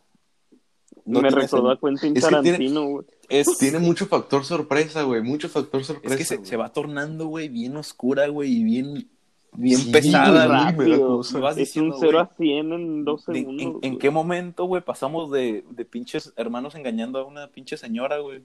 [1.05, 3.05] No me recordó a Quentin Es que tiene- Tarantino, güey.
[3.29, 5.21] Es, Tiene mucho factor sorpresa, güey.
[5.21, 6.15] Mucho factor sorpresa.
[6.15, 9.09] es que se, va tornando, güey, bien oscura, güey, y bien,
[9.53, 11.17] bien Sí, pesada, rápido.
[11.39, 13.79] Vas Es diciendo, un 0 güey, a 100 en dos de- segundos.
[13.83, 18.43] en, qué momento, güey, pasamos de, de pinches hermanos engañando a una pinche señora, güey?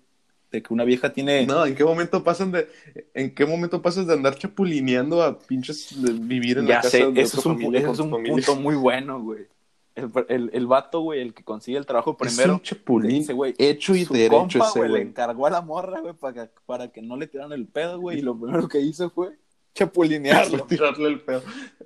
[0.52, 1.46] De que una vieja tiene...
[1.46, 2.68] No, ¿en qué momento pasan de,
[3.14, 6.90] en qué momento pasas de andar chapulineando a pinches de vivir en ya la casa
[6.90, 9.46] sé, de eso es un, familia eso es un punto muy bueno, güey.
[9.94, 13.32] El, el, el vato, güey, el que consigue el trabajo Es primero, un chapulín ese
[13.32, 16.46] güey, hecho y su derecho compa, ese güey, le encargó a la morra, güey, para
[16.46, 19.38] que, para que no le tiraran el pedo, güey, y lo primero que hizo fue
[19.74, 20.64] chapulinearlo.
[20.68, 21.42] tirarle el pedo.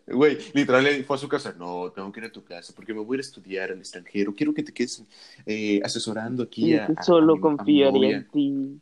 [0.07, 1.55] Güey, literal le fue a su casa.
[1.59, 3.79] No, tengo que ir a tu casa porque me voy a ir a estudiar al
[3.79, 4.35] extranjero.
[4.35, 5.03] Quiero que te quedes
[5.45, 8.81] eh, asesorando aquí a, Solo a confiaría en ti.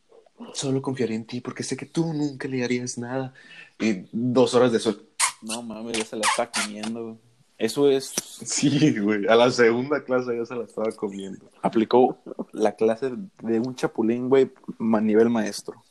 [0.53, 3.33] Solo confiaré en ti porque sé que tú nunca le harías nada.
[3.79, 4.97] Y dos horas de eso.
[5.43, 7.19] No mames, ya se la está comiendo.
[7.57, 8.13] Eso es.
[8.45, 9.27] Sí, güey.
[9.27, 11.49] A la segunda clase ya se la estaba comiendo.
[11.63, 12.19] Aplicó
[12.53, 13.13] la clase
[13.43, 15.83] de un chapulín, güey, a nivel maestro.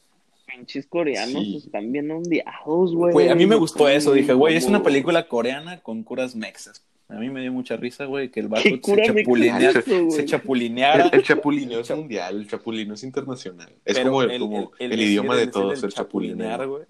[0.56, 1.58] Pinches coreanos Sí.
[1.66, 3.12] están bien ondeados, güey.
[3.14, 4.14] Güey, a mí me gustó eso.
[4.14, 6.86] Dije, güey, es una película coreana con curas mexas.
[7.10, 9.80] A mí me dio mucha risa, güey, que el vato ¿Qué se cura chapulinea- mexa
[9.80, 10.12] es eso, güey?
[10.12, 11.06] se chapulineara.
[11.08, 13.70] El, el chapulino es mundial, el chapulino es internacional.
[13.86, 16.70] Es Pero como el, como el decir- idioma de todos, el el chapulineo.
[16.70, 16.84] güey.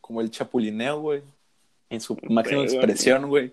[0.00, 1.22] Como el chapulineo, güey.
[1.90, 3.52] En su máxima expresión, güey.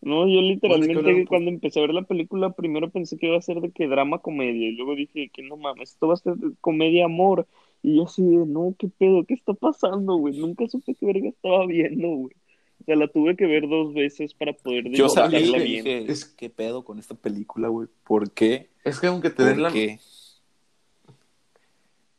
[0.00, 3.36] No, yo literalmente Bueno, un cuando empecé a ver la película primero pensé que iba
[3.36, 6.18] a ser de que drama comedia y luego dije que no mames, esto va a
[6.18, 7.46] ser de comedia amor
[7.82, 11.28] y yo así de no, qué pedo, qué está pasando, güey, nunca supe qué verga
[11.28, 12.34] estaba viendo, güey.
[12.80, 15.84] O sea, la tuve que ver dos veces para poder Yo sabía que bien.
[15.84, 17.88] dije, Es- ¿qué pedo con esta película, güey?
[18.06, 18.68] ¿Por qué?
[18.84, 19.98] Es que aunque te den ¿Por la, qué?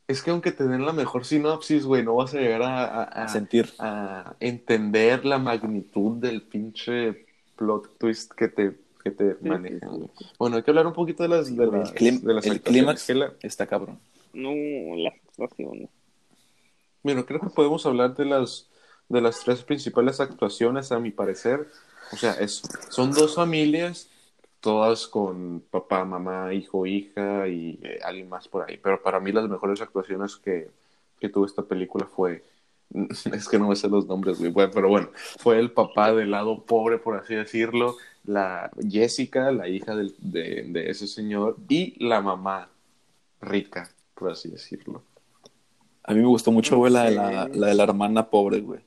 [0.06, 3.02] es que aunque te den la mejor sinopsis, güey, no vas a llegar a, a-
[3.04, 3.70] a- A sentir.
[3.78, 7.26] a entender la magnitud del pinche
[7.60, 9.90] plot twist que te, que te Sí, manejan.
[9.90, 10.08] sí, güey.
[10.18, 10.24] sí.
[10.38, 12.60] Bueno, hay que hablar un poquito de las, de las, El, clim- de las el
[12.62, 13.98] clímax Que la- está cabrón.
[14.32, 14.50] No,
[14.96, 15.90] las actuaciones.
[17.02, 18.66] Bueno, creo que podemos hablar de las
[19.08, 21.68] de las tres principales actuaciones, a mi parecer.
[22.12, 24.08] O sea, es, son dos familias,
[24.60, 28.76] todas con papá, mamá, hijo, hija y eh, alguien más por ahí.
[28.80, 30.70] Pero para mí las mejores actuaciones que,
[31.18, 32.44] que tuvo esta película fue...
[33.32, 34.52] Es que no me sé los nombres, güey.
[34.70, 39.94] Pero bueno, fue el papá del lado pobre, por así decirlo, la Jessica, la hija
[39.94, 42.68] del- de, de ese señor, y la mamá
[43.40, 45.02] rica, por así decirlo.
[46.02, 48.80] A mí me gustó mucho, güey, la, de la, la de la hermana pobre, güey.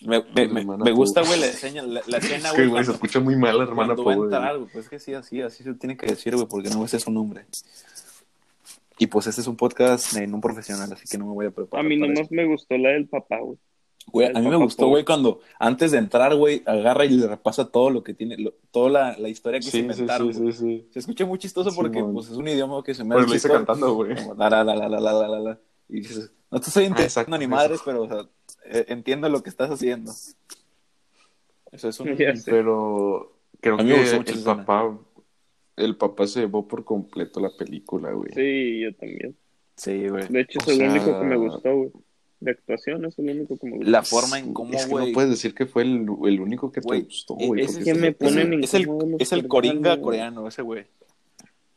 [0.00, 3.20] Me, me, me- gusta, güey, la, escena, la, la escena, Es güey, que, se escucha
[3.20, 4.14] muy mal la hermana pobre.
[4.14, 4.70] entrar, güey.
[4.72, 7.10] pues es que sí, así, así se tiene que decir, güey, porque no es su
[7.10, 7.46] nombre.
[8.98, 11.50] Y pues este es un podcast en un profesional, así que no me voy a
[11.50, 11.84] preparar.
[11.84, 13.58] A mí nomás me gustó la del papá, güey.
[14.34, 17.90] A mí me gustó, güey, cuando antes de entrar, güey, agarra y le repasa todo
[17.90, 18.36] lo que tiene,
[18.70, 20.32] toda la, la, historia que se inventaron.
[20.32, 23.10] Sí, sí, se escucha muy chistoso porque, pues, es un idioma que se me.
[23.10, 24.14] Pues pero lo hice cantando, güey.
[24.36, 25.58] La, la, la, la, la, la, la, la.
[25.88, 28.26] Y dices, no te estoy ah, interesando ni madres, pero, o sea,
[28.66, 30.12] eh, entiendo lo que estás haciendo.
[31.70, 32.16] Eso es un.
[32.46, 34.96] Pero creo que el papá,
[35.78, 38.30] el papá se llevó por completo la película, güey.
[38.34, 39.36] Sí, yo también.
[39.76, 40.26] Sí, güey.
[40.28, 41.90] De hecho, O es el sea- único que me gustó, güey.
[42.40, 43.90] De actuación es el único que me gustó.
[43.90, 45.06] La forma en cómo, Es que güey...
[45.08, 47.62] no puedes decir que fue el, el único que Güey, te gustó, güey.
[47.62, 48.88] es, que me es- ponen es, es el,
[49.18, 50.84] es el coringa coreano, ese güey.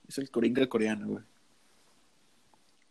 [0.08, 1.24] Es el coringa coreano, güey.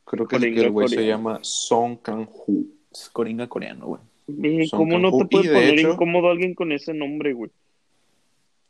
[0.05, 1.16] Creo que, Coringa el güey se coreano.
[1.18, 2.46] llama Song Kang-ho.
[2.92, 4.68] Es coringa coreano, güey.
[4.70, 5.18] ¿Cómo no Kang-ho.
[5.29, 7.51] te puede Y de poner hecho- incómodo alguien con ese nombre, güey?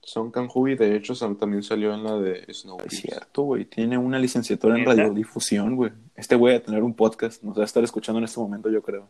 [0.02, 2.78] Song Kang-ho y de hecho también salió en la de Snow.
[2.86, 3.64] Es cierto, güey.
[3.64, 5.92] Tiene una licenciatura en radiodifusión, güey.
[6.16, 7.42] Este güey a tener un podcast.
[7.42, 9.08] Nos va a estar escuchando en este momento, yo creo.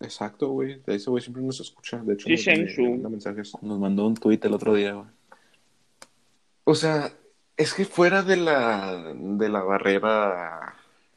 [0.00, 0.80] Exacto, güey.
[0.86, 1.98] De ese güey siempre nos escucha.
[1.98, 3.52] De hecho, Sí, nos- manda mensajes.
[3.62, 5.06] Mandó un tweet el otro día, güey.
[6.64, 7.12] O sea,
[7.56, 10.74] es que fuera de la, de la barrera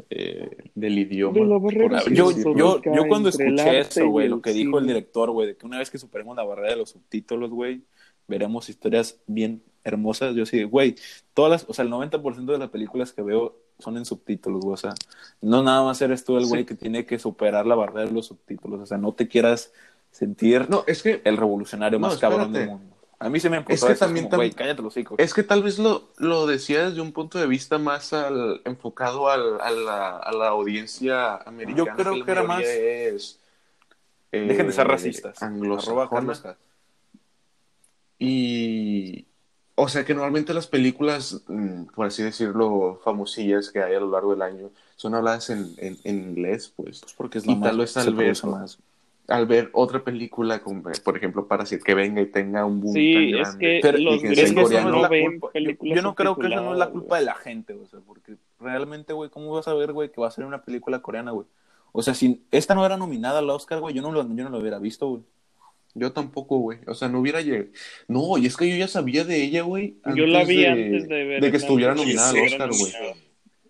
[0.09, 1.39] eh, del idioma.
[1.39, 4.79] De la barrera por así Yo, yo, yo cuando escuché eso, güey, lo que dijo
[4.79, 7.81] el director, güey, de que una vez que superemos la barrera de los subtítulos, güey,
[8.29, 10.35] veremos historias bien hermosas.
[10.35, 10.95] Yo sí, güey,
[11.33, 14.73] todas las, o sea, el 90% de las películas que veo son en subtítulos, güey,
[14.73, 14.93] o sea,
[15.41, 16.65] no nada más eres tú el güey Sí.
[16.67, 19.71] que tiene que superar la barrera de los subtítulos, o sea, no te quieras
[20.11, 22.95] sentir No, es que el revolucionario No, más cabrón del mundo.
[23.21, 25.17] A mí se me empezó Es que también como, güey, tam- cállate los hijos.
[25.19, 29.29] Es que tal vez lo, lo decía desde un punto de vista más al, enfocado
[29.29, 31.77] al, a, la, a la audiencia americana.
[31.77, 33.39] Yo creo que era más- Es,
[34.31, 35.41] eh, Dejen de ser racistas.
[35.43, 36.03] anglosajona.
[36.03, 36.43] Arroba Carlos.
[38.19, 39.25] Y.
[39.81, 44.11] O sea que normalmente las películas, mm, por así decirlo, famosillas que hay a lo
[44.11, 47.01] largo del año, son habladas en, en, en inglés, pues.
[47.15, 48.77] Porque es Y lo más, tal vez al ver- más.
[49.29, 53.13] al ver otra película, como, por ejemplo, para que venga y tenga un boom Sí,
[53.13, 53.59] tan es grande.
[53.59, 54.89] que Pero- los y que sea en gringos coreano.
[54.89, 57.17] no la ven culpa- yo- películas Yo no creo que esa no es la culpa
[57.19, 60.27] de la gente, o sea, porque realmente, güey, ¿cómo vas a ver, güey, que va
[60.27, 61.47] a ser una película coreana, güey?
[61.93, 64.49] O sea, si esta no era nominada al Oscar, güey, yo no lo, yo no
[64.49, 65.23] lo hubiera visto, güey.
[65.95, 66.79] Yo tampoco, güey.
[66.87, 67.69] O sea, no hubiera llegado.
[68.07, 69.97] No, y es que yo ya sabía de ella, güey.
[70.15, 72.93] Yo la vi de, antes de ver de que estuviera nominada al Oscar, güey.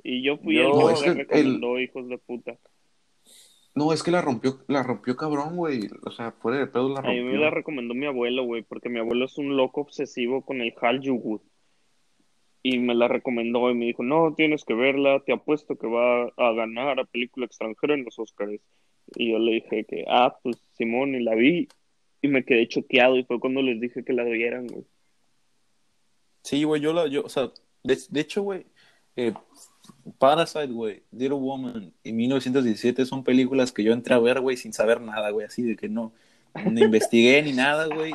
[0.03, 2.58] Y yo fui Yo- el No, es que recomendó, hijos de puta.
[3.75, 5.88] No, es que la rompió, la rompió cabrón, güey.
[6.03, 7.25] O sea, fuera de pedo la A mí rompió.
[7.34, 10.73] me la recomendó mi abuelo, güey, porque mi abuelo es un loco obsesivo con el
[10.82, 11.41] Hal Yugut.
[12.62, 16.23] Y me la recomendó y me dijo, no, tienes que verla, te apuesto que va
[16.36, 18.60] a ganar a película extranjera en los Oscars.
[19.15, 21.69] Y yo le dije que, ah, pues Simón, y la vi.
[22.21, 24.86] Y me quedé choqueado y fue cuando les dije que la vieran, güey.
[26.43, 27.51] Sí, güey, yo la, yo, o sea,
[27.84, 28.65] de, de hecho, güey,
[29.15, 29.34] eh,
[30.17, 34.73] Parasite, güey, Little Woman y 1917 son películas que yo entré a ver, güey, sin
[34.73, 36.13] saber nada, güey, así de que no,
[36.53, 38.13] no investigué ni nada, güey.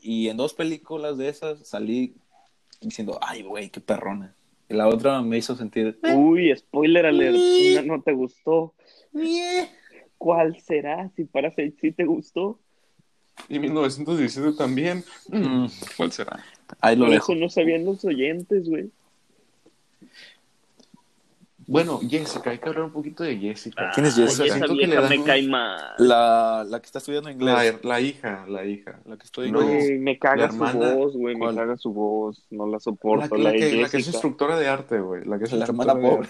[0.00, 2.14] Y en dos películas de esas salí
[2.80, 4.34] diciendo, ay, güey, qué perrona.
[4.68, 8.74] Y la otra me hizo sentir, Uy, spoiler alert, una no te gustó.
[10.16, 11.10] ¿Cuál será?
[11.16, 12.60] Si Parasite sí te gustó.
[13.48, 15.04] Y 1917 también.
[15.28, 15.66] Mm.
[15.96, 16.44] ¿Cuál será?
[16.80, 17.32] ahí lo Por dejo.
[17.32, 18.90] eso no sabían los oyentes, güey.
[21.66, 23.90] Bueno, Jessica, hay que hablar un poquito de Jessica.
[23.94, 24.36] ¿Quién es O Jessica?
[24.36, 25.80] sea, esa siento que le vieja dan me un- cae mal.
[25.98, 27.54] La, la que está estudiando inglés.
[27.54, 29.00] La, la hija, la hija.
[29.06, 32.80] La que estoy No, me caga su voz, güey, me caga su voz, no la
[32.80, 35.24] soporto, la que, la que es instructora de arte, güey.
[35.24, 36.28] La que es La hermana pobre.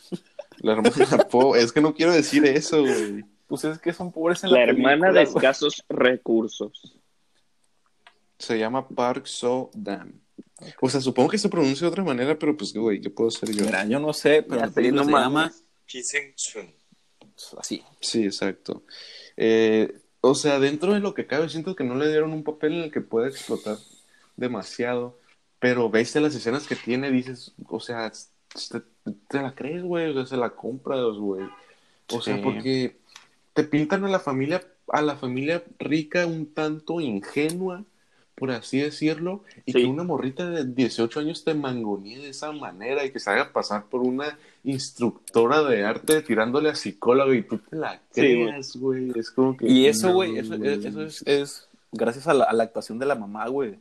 [0.58, 1.62] La hermana pobre.
[1.62, 3.24] Es que no quiero decir eso, güey.
[3.46, 6.96] Pues es que son pobres en la, la hermana de escasos recursos.
[8.38, 10.20] Se llama Park So Dam.
[10.80, 13.50] O sea, supongo que se pronuncia de otra manera, pero pues, güey, ¿qué puedo hacer
[13.52, 13.64] yo?
[13.64, 15.52] Mira, yo no sé, pero la película se llama
[17.58, 17.84] Así.
[18.00, 18.82] Sí, exacto.
[19.36, 22.74] Eh, o sea, dentro de lo que cabe, siento que no le dieron un papel
[22.74, 23.76] en el que pueda explotar
[24.36, 25.18] demasiado.
[25.58, 28.10] Pero ves las escenas que tiene, dices, o sea,
[29.28, 31.46] te, la crees, güey, o sea, se la compras, güey.
[32.12, 32.96] O sea, porque
[33.56, 37.82] te pintan a la familia, a la familia rica un tanto ingenua,
[38.34, 39.78] por así decirlo, y Sí.
[39.80, 43.50] que una morrita de 18 años te mangonee de esa manera y que se haga
[43.52, 48.00] pasar por una instructora de arte tirándole a psicólogo y tú te la güey.
[48.12, 49.10] creas, güey.
[49.16, 49.66] Es como que...
[49.66, 53.06] Y eso, no, güey, eso, eso es, es gracias a la, a la actuación de
[53.06, 53.78] la mamá, güey.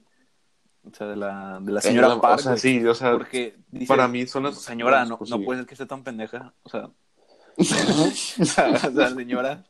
[0.89, 3.11] O sea, de la, de la Eh, señora la- Park, O sea, sí, o sea,
[3.11, 4.57] Porque dice, para mí son las...
[4.61, 6.53] señora, no, no puede ser que esté tan pendeja.
[6.63, 6.89] O sea,
[7.57, 9.63] o sea, o sea, señora,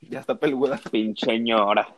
[0.00, 1.88] ya está peluda, Pinche señora.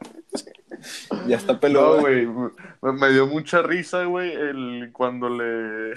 [1.28, 1.96] ya está peluda.
[1.96, 5.94] No, güey, me, me dio mucha risa, güey, el, cuando le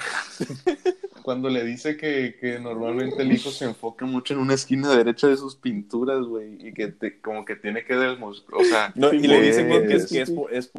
[1.24, 5.28] cuando le dice que, que normalmente el hijo se enfoca mucho en una esquina derecha
[5.28, 9.12] de sus pinturas, güey, y que te- como que tiene que demostrar, o sea, No,
[9.12, 10.72] y le dicen que es, que es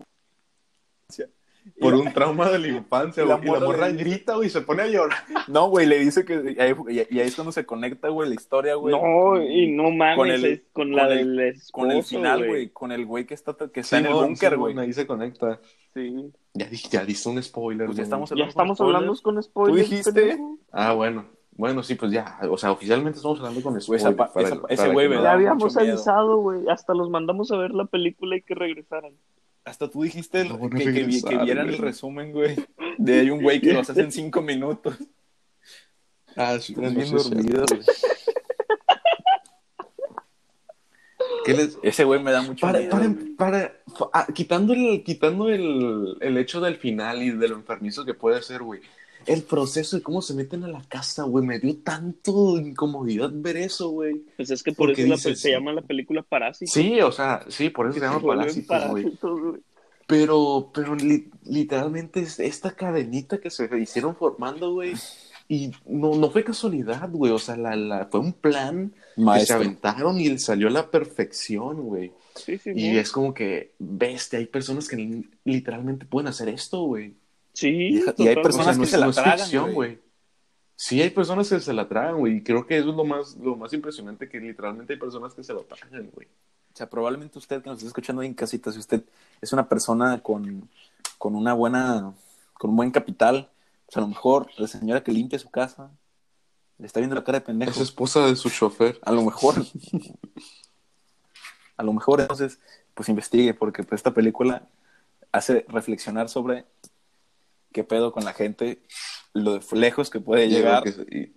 [1.80, 4.50] por- un trauma de la infancia, y la güey, y la morra grita, güey, y
[4.50, 5.18] se pone a llorar.
[5.48, 6.54] No, güey, le dice que.
[6.56, 8.94] Y ahí, y ahí es cuando se conecta, güey, la historia, güey.
[8.94, 12.02] No, y no mames, Con el- es con la con el- del esposo, Con el
[12.04, 12.68] final, güey.
[12.70, 14.78] Con el güey que está, que está en el búnker, güey.
[14.78, 15.60] Ahí se conecta.
[15.94, 16.32] Sí.
[16.54, 19.88] Ya, ya diste un spoiler, Pues ya estamos Ya estamos hablando con spoilers.
[19.90, 20.12] dijiste?
[20.12, 20.58] pendejo.
[20.72, 21.26] Ah, bueno.
[21.58, 24.06] Bueno, sí, pues ya, o sea, oficialmente estamos hablando con Güey, spoiler.
[24.08, 26.68] esa pa- para- esa- para ese güey Ya habíamos avisado, güey.
[26.68, 29.12] Hasta los mandamos a ver la película y que regresaran.
[29.66, 31.80] Hasta tú dijiste el- No, que, que que vieran el güey.
[31.90, 32.54] resumen, güey.
[32.98, 34.96] De hay un güey que lo hace en cinco minutos.
[36.36, 37.80] Ah, sí, Estás no bien dormido, güey.
[41.44, 42.90] ¿Qué les, Ese güey me da mucho Para, miedo.
[42.90, 47.54] para, para, fa- ah, quitando, el, quitando el, el hecho del final y de lo
[47.56, 48.80] enfermizo que puede ser, güey.
[49.26, 53.56] El proceso de cómo se meten a la casa, güey, me dio tanto incomodidad ver
[53.56, 54.22] eso, güey.
[54.36, 56.70] Pues es que por Porque eso la- se llama la película Parásito.
[56.72, 59.04] Sí, o sea, sí, por eso se llama Parásitos, güey.
[59.04, 59.40] parásitos.
[60.06, 64.92] Pero, pero li- literalmente es esta cadenita que se hicieron formando, güey.
[65.48, 67.32] Y no, no fue casualidad, güey.
[67.32, 71.82] O sea, la, la, fue un plan que se aventaron y salió a la perfección,
[71.82, 72.12] güey.
[72.36, 76.82] Sí, sí, Y es como que, bestia, hay personas que li- literalmente pueden hacer esto,
[76.82, 77.14] güey.
[77.56, 77.68] Sí,
[78.18, 79.98] Y- y hay personas que se la no es tragan, ficción, güey.
[80.76, 82.36] Sí, hay personas que se la tragan, güey.
[82.36, 85.42] Y creo que eso es lo más, lo más impresionante, que literalmente hay personas que
[85.42, 86.26] se lo tragan, güey.
[86.26, 89.02] O sea, probablemente usted que nos está escuchando ahí en casita, si usted
[89.40, 90.68] es una persona con,
[91.16, 92.12] con una buena,
[92.52, 93.48] con un buen capital,
[93.86, 95.90] pues a lo mejor la señora que limpia su casa
[96.76, 97.70] le está viendo la cara de pendejo.
[97.70, 98.98] Es esposa de su chofer.
[99.02, 99.54] A lo mejor.
[101.78, 102.58] a lo mejor entonces,
[102.92, 104.68] pues investigue, porque pues, esta película
[105.32, 106.64] hace reflexionar sobre
[107.76, 108.80] qué pedo con la gente,
[109.34, 111.36] lo de lejos que puede llegar Y,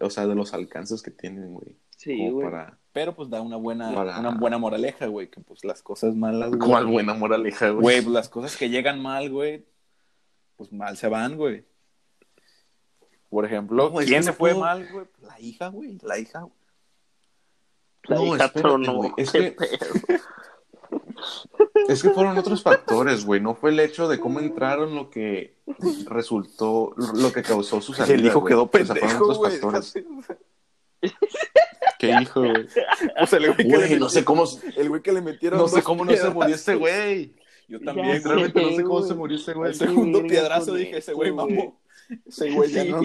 [0.00, 1.76] o sea, de los alcances que tienen, güey.
[1.96, 2.44] Sí, güey.
[2.50, 2.76] para...
[2.92, 6.48] Pero pues da una buena, Para- una buena moraleja, güey, que pues las cosas malas,
[6.50, 6.68] güey.
[6.68, 7.82] ¿Cuál buena moraleja, güey?
[7.82, 9.64] Güey, pues las cosas que llegan mal, güey,
[10.56, 11.64] pues mal se van, güey.
[13.28, 15.06] Por ejemplo, No, ¿quién se fue mal, güey?
[15.20, 16.40] La hija, güey, la hija.
[16.40, 16.52] güey.
[18.08, 18.94] La No, hija espérate, tronó.
[18.94, 19.56] güey, es que-.
[21.88, 23.40] Es que fueron otros factores, güey.
[23.40, 25.56] No fue el hecho de cómo entraron lo que
[26.06, 28.14] resultó, lo que causó su salida.
[28.14, 28.52] El hijo güey.
[28.52, 29.50] quedó O sea, fueron pendejo, otros güey.
[29.52, 29.94] factores.
[29.94, 31.16] déjate.
[31.98, 32.66] ¿Qué hijo, güey?
[33.20, 34.44] O sea, el güey que le no sé metieron- cómo,
[34.76, 37.34] el güey que le metieron no sé cómo no se murió este güey.
[37.68, 39.70] Yo también, Realmente no sé cómo se murió este güey.
[39.70, 41.50] El segundo piedrazo dije, ese güey güey.
[41.50, 41.80] mamó.
[42.26, 42.90] Ese güey ya Sí.
[42.90, 43.00] no.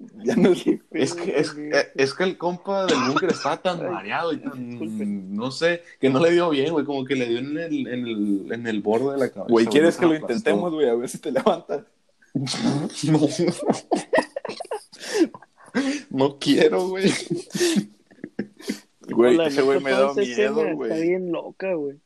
[0.24, 0.50] Ya no.
[0.90, 1.54] Es que, es,
[1.94, 6.20] es que el compa del búnker estaba tan mareado y tan, no sé, que no
[6.20, 9.12] le dio bien, güey, como que le dio en el, en el, en el borde
[9.12, 9.52] de la cabeza.
[9.52, 10.32] Güey, ¿quieres que lo aplastó.
[10.32, 10.88] intentemos, güey?
[10.88, 11.84] A ver si te levantas.
[13.04, 13.20] No.
[16.10, 17.12] No quiero, güey.
[19.08, 21.08] Güey, ese güey me da miedo, Está güey.
[21.08, 22.00] bien loca, güey.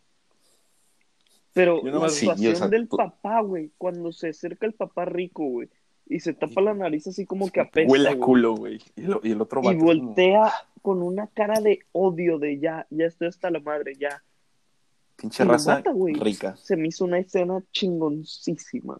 [1.54, 5.68] Pero la sí, sea, del papá, güey, cuando se acerca el papá rico, güey,
[6.06, 8.80] y se tapa la nariz así como que apesta, Huele a culo, güey.
[8.96, 12.86] Y, y el otro y vato como- voltea con una cara de odio de ya,
[12.90, 14.22] ya estoy hasta la madre, ya.
[15.16, 16.14] Pinche Y raza mata, güey.
[16.14, 16.56] rica.
[16.56, 18.98] Se me hizo una escena chingoncísima.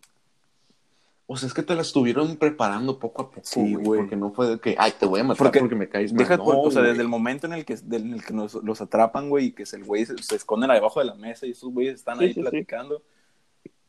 [1.26, 3.84] O sea, es que te la estuvieron preparando poco a poco, Sí, güey.
[3.84, 4.00] güey.
[4.00, 6.18] Porque no fue de que, ay, te voy a matar Porque- porque, me caes mal.
[6.18, 8.54] Deja, No, por- o sea, desde el momento en el que, en el que nos,
[8.54, 11.52] los atrapan, güey, y que el güey se, se esconden debajo de la mesa y
[11.52, 12.40] esos güeyes están Sí, ahí sí, sí.
[12.42, 13.02] platicando.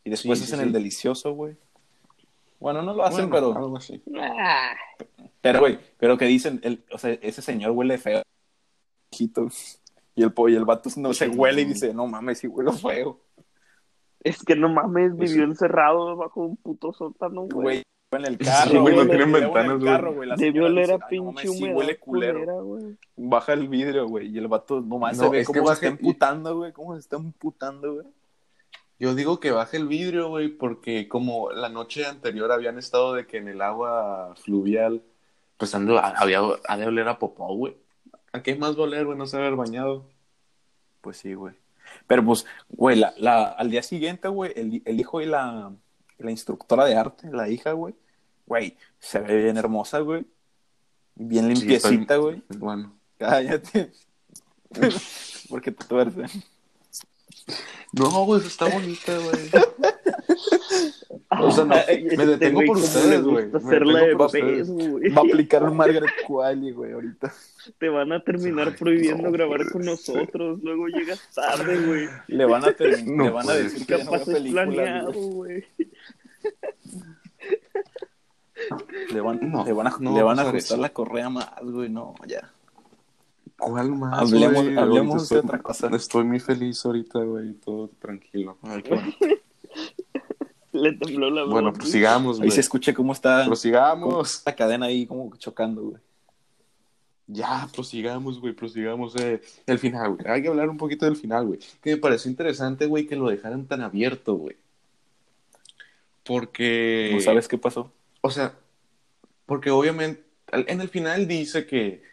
[0.05, 0.65] Y después hacen sí.
[0.65, 1.55] el delicioso, güey.
[2.59, 4.01] Bueno, no lo hacen, Bueno, pero, algo así.
[4.19, 4.73] Ah,
[5.41, 8.21] pero, güey, pero que dicen, el, o sea, ese señor huele feo.
[9.11, 13.19] Y el, y el vato no se huele y dice, no mames, sí huele feo.
[14.23, 17.83] es que no mames, vivió encerrado bajo un puto sótano, güey.
[18.11, 20.29] Güey, en el Sí, carro, güey, no tienen ventanas, güey.
[20.37, 22.33] Debió oler a "Ay, no pinche mames, sí humedad huele culero.
[22.39, 22.97] culera, güey.
[23.17, 25.87] Baja el vidrio, güey, y el vato nomás No, se ve que cómo se está
[25.87, 28.07] emputando, güey, cómo se está emputando, güey.
[28.99, 33.27] Yo digo que baje el vidrio, güey, porque como la noche anterior habían estado de
[33.27, 35.03] que en el agua fluvial,
[35.57, 37.75] pues ando, había, ha de oler a popó, güey.
[38.31, 39.17] ¿A qué más va a oler, güey?
[39.17, 40.05] No se haber bañado.
[41.01, 41.55] Pues sí, güey.
[42.07, 45.73] Pero pues, güey, la, la, al día siguiente, güey, el, el hijo y la,
[46.17, 47.95] la instructora de arte, la hija, güey,
[48.45, 50.25] güey, se ve bien hermosa, güey.
[51.15, 52.43] Bien Sí, limpiecita, güey.
[52.57, 52.97] Bueno.
[53.17, 53.91] Cállate.
[55.49, 56.45] Porque te tuerces.
[57.93, 59.49] No, güey, está bonita, güey.
[61.37, 61.75] O sea, no,
[62.17, 63.49] me detengo por ustedes, güey.
[63.51, 67.33] Va a aplicar un Margaret Qualley, güey, ahorita.
[67.77, 70.59] Te van a terminar Ay, prohibiendo no grabar con nosotros.
[70.63, 72.07] Luego llegas tarde, güey.
[72.27, 75.65] Le van a, ter- No le van a decir que Capaz es planeado, güey.
[79.11, 80.81] Le van, No, le van a, no le va van a ajustar eso.
[80.81, 82.51] la correa más, güey, no, ya.
[83.57, 84.19] ¿Cuál más?
[84.31, 85.29] Hablemos- güey?
[85.29, 85.87] de otra cosa.
[85.95, 88.57] Estoy muy feliz ahorita, güey, todo tranquilo.
[90.71, 91.51] Le tembló la voz.
[91.51, 92.51] Bueno, pues sigamos, Ahí güey.
[92.51, 94.43] se escuche cómo está Prosigamos.
[94.45, 96.01] la cadena ahí como chocando, güey.
[97.27, 99.15] Ya, prosigamos, güey, prosigamos.
[99.15, 100.27] Eh, el final, güey.
[100.27, 101.59] Hay que hablar un poquito del final, güey.
[101.81, 104.57] Que me pareció interesante, güey, que lo dejaran tan abierto, güey.
[106.23, 107.11] Porque...
[107.13, 107.91] ¿No sabes qué pasó?
[108.21, 108.53] O sea,
[109.45, 112.03] porque obviamente en el final dice que...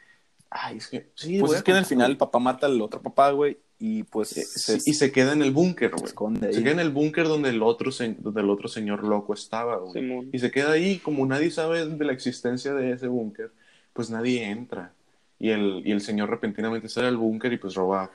[0.55, 1.11] Ay, es que...
[1.15, 4.03] Sí, Pues es que en el final el papá mata al otro papá, güey, y
[4.03, 6.05] pues Eh, se, sí, y se queda en el búnker, se güey.
[6.07, 6.55] esconde ahí.
[6.55, 9.77] Se queda en el búnker donde el otro se- donde el otro señor loco estaba,
[9.79, 9.93] güey.
[9.95, 10.29] Simón.
[10.33, 13.51] Y se queda ahí, como nadie sabe de la existencia de ese búnker,
[13.93, 14.93] pues nadie entra.
[15.38, 18.11] Y el, y el señor repentinamente sale al búnker y pues roba,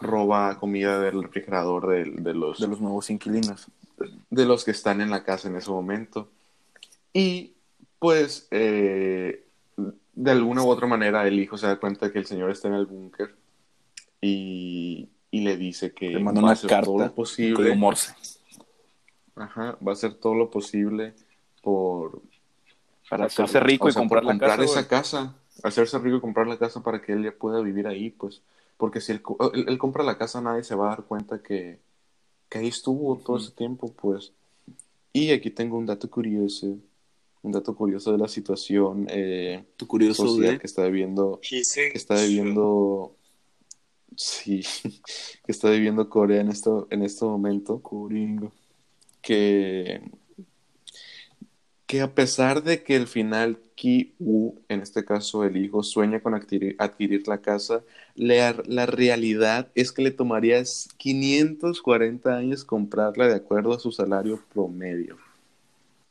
[0.00, 3.66] roba comida del refrigerador de, de los, de los nuevos inquilinos.
[4.30, 6.28] de los que están en la casa en ese momento.
[7.12, 7.52] Y
[7.98, 9.44] pues eh,
[10.12, 12.68] de alguna u otra manera el hijo se da cuenta de que el señor está
[12.68, 13.34] en el búnker
[14.20, 17.74] y, y le dice que Le manda va una a hacer carta todo lo posible.
[17.76, 18.14] Morse.
[19.36, 21.14] Ajá, va a hacer todo lo posible
[21.62, 22.20] por
[23.08, 24.88] Para hacerse rico y sea, comprar la comprar casa, esa güey.
[24.88, 28.42] casa, hacerse rico y comprar la casa para que él ya pueda vivir ahí, pues,
[28.76, 29.22] porque si él,
[29.54, 31.78] él- él compra la casa nadie se va a dar cuenta que,
[32.48, 34.32] que ahí estuvo todo ese tiempo, pues.
[35.12, 36.76] Y aquí tengo un dato curioso,
[37.42, 43.16] un dato curioso de la situación eh, curioso social que está viviendo, que está viviendo,
[44.16, 44.62] sí,
[45.44, 48.52] que está viviendo Corea en esto, en este momento Coringo.
[49.22, 50.02] que,
[51.86, 56.34] que a pesar de que el final Ki-Woo, en este caso el hijo, sueña con
[56.34, 57.82] adquirir, adquirir la casa,
[58.14, 60.62] la, la realidad es que le tomaría
[60.98, 65.29] 540 años comprarla de acuerdo a su salario promedio.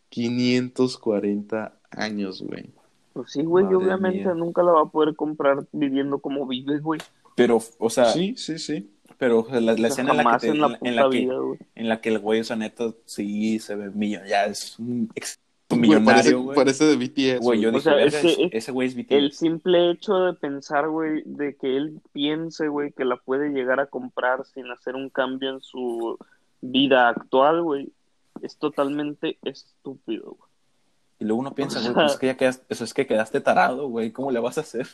[0.10, 2.66] 540 años, güey.
[3.14, 4.34] Pues sí, güey, obviamente mía.
[4.34, 6.99] nunca la va a poder comprar viviendo como vive, güey.
[7.36, 8.89] Pero, o sea, Sí, sí, sí.
[9.18, 10.74] pero o sea, la, la O sea, escena en la, que te- en la en
[10.80, 11.60] puta la que, vida, güey.
[11.76, 15.10] en la que el güey, o sea, neta, sí se ve millón, ya es un
[15.16, 15.39] ex-
[15.72, 16.55] Güey, parece, millonario, güey.
[16.55, 17.39] parece de BTS.
[17.45, 19.18] Güey, yo O dije, sea, "Verga, es que- ese- ese güey es BTS.
[19.18, 23.80] El simple hecho de pensar, güey, de que él piense, güey, que la puede llegar
[23.80, 26.18] a comprar sin hacer un cambio en su
[26.62, 27.91] vida actual, güey,
[28.44, 30.50] es totalmente estúpido, güey.
[31.20, 33.88] Y luego uno piensa, güey, pues es que ya quedaste, eso es que quedaste tarado,
[33.90, 34.88] güey, ¿cómo le vas a hacer?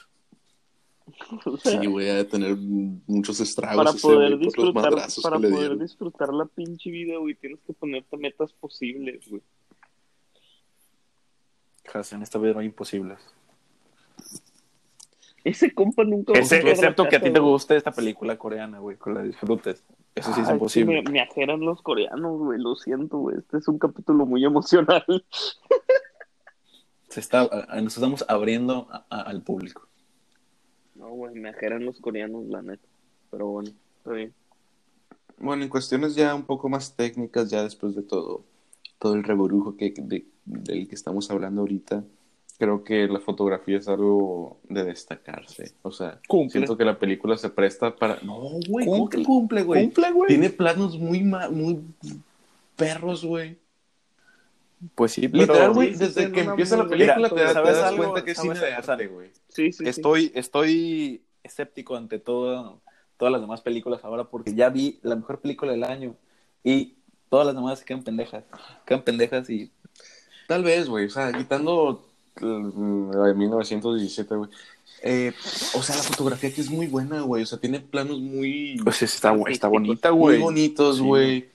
[1.45, 4.91] O sea, Sí, güey, ha de tener muchos estragos para ese poder güey los disfrutar,
[5.21, 9.41] para poder disfrutar la pinche vida, güey, tienes que ponerte metas posibles, güey.
[12.11, 13.19] En esta vida no hay imposibles.
[15.43, 17.51] Ese compa nunca a Ese- excepto que a ti te güey.
[17.51, 19.83] guste esta película coreana, güey, que la disfrutes.
[20.15, 21.01] Eso sí es Ah, que imposible.
[21.03, 23.37] Me, me ajeran los coreanos, güey, lo siento, güey.
[23.37, 25.03] Este es un capítulo muy emocional.
[27.09, 27.47] Se está,
[27.81, 29.87] nos estamos abriendo a- a- al público.
[30.95, 32.87] No, güey, me ajeran los coreanos, la neta.
[33.31, 34.33] Pero bueno, está bien.
[35.37, 38.43] Bueno, en cuestiones ya un poco más técnicas, ya después de todo,
[38.99, 42.03] todo el reburujo que, de- del que estamos hablando ahorita,
[42.57, 45.73] creo que la fotografía es algo de destacarse.
[45.81, 46.51] O sea, Cumple.
[46.51, 48.19] siento que la película se presta para...
[48.21, 49.23] No, güey, ¿cómo que Cumple.
[49.25, 49.83] cumple, güey?
[49.85, 50.27] Cumple, güey.
[50.27, 51.81] Tiene planos muy, ma- muy
[52.75, 53.57] perros, güey.
[54.93, 55.43] Pues sí, pero...
[55.43, 57.83] Literal, güey, sí, desde sí, que empieza la película Mira, te, das- te ¿sabes das
[57.83, 58.03] algo?
[58.03, 58.57] cuenta que ¿Sabes?
[58.57, 59.29] cine de arte, güey.
[59.49, 59.89] Sí, sí, sí.
[59.89, 62.81] Estoy, estoy escéptico ante todo,
[63.17, 66.15] todas las demás películas ahora porque ya vi la mejor película del año
[66.63, 66.95] y
[67.29, 68.43] todas las demás se quedan pendejas.
[68.85, 69.71] Quedan pendejas y...
[70.47, 72.05] Tal vez, güey, o sea, quitando
[72.41, 74.49] la de 1917, güey.
[75.03, 75.33] Eh,
[75.75, 77.43] o sea, la fotografía aquí es muy buena, güey.
[77.43, 80.39] O sea, tiene planos muy, Pues está, está bonita, muy güey.
[80.41, 81.03] bonitos, Sí.
[81.03, 81.49] güey.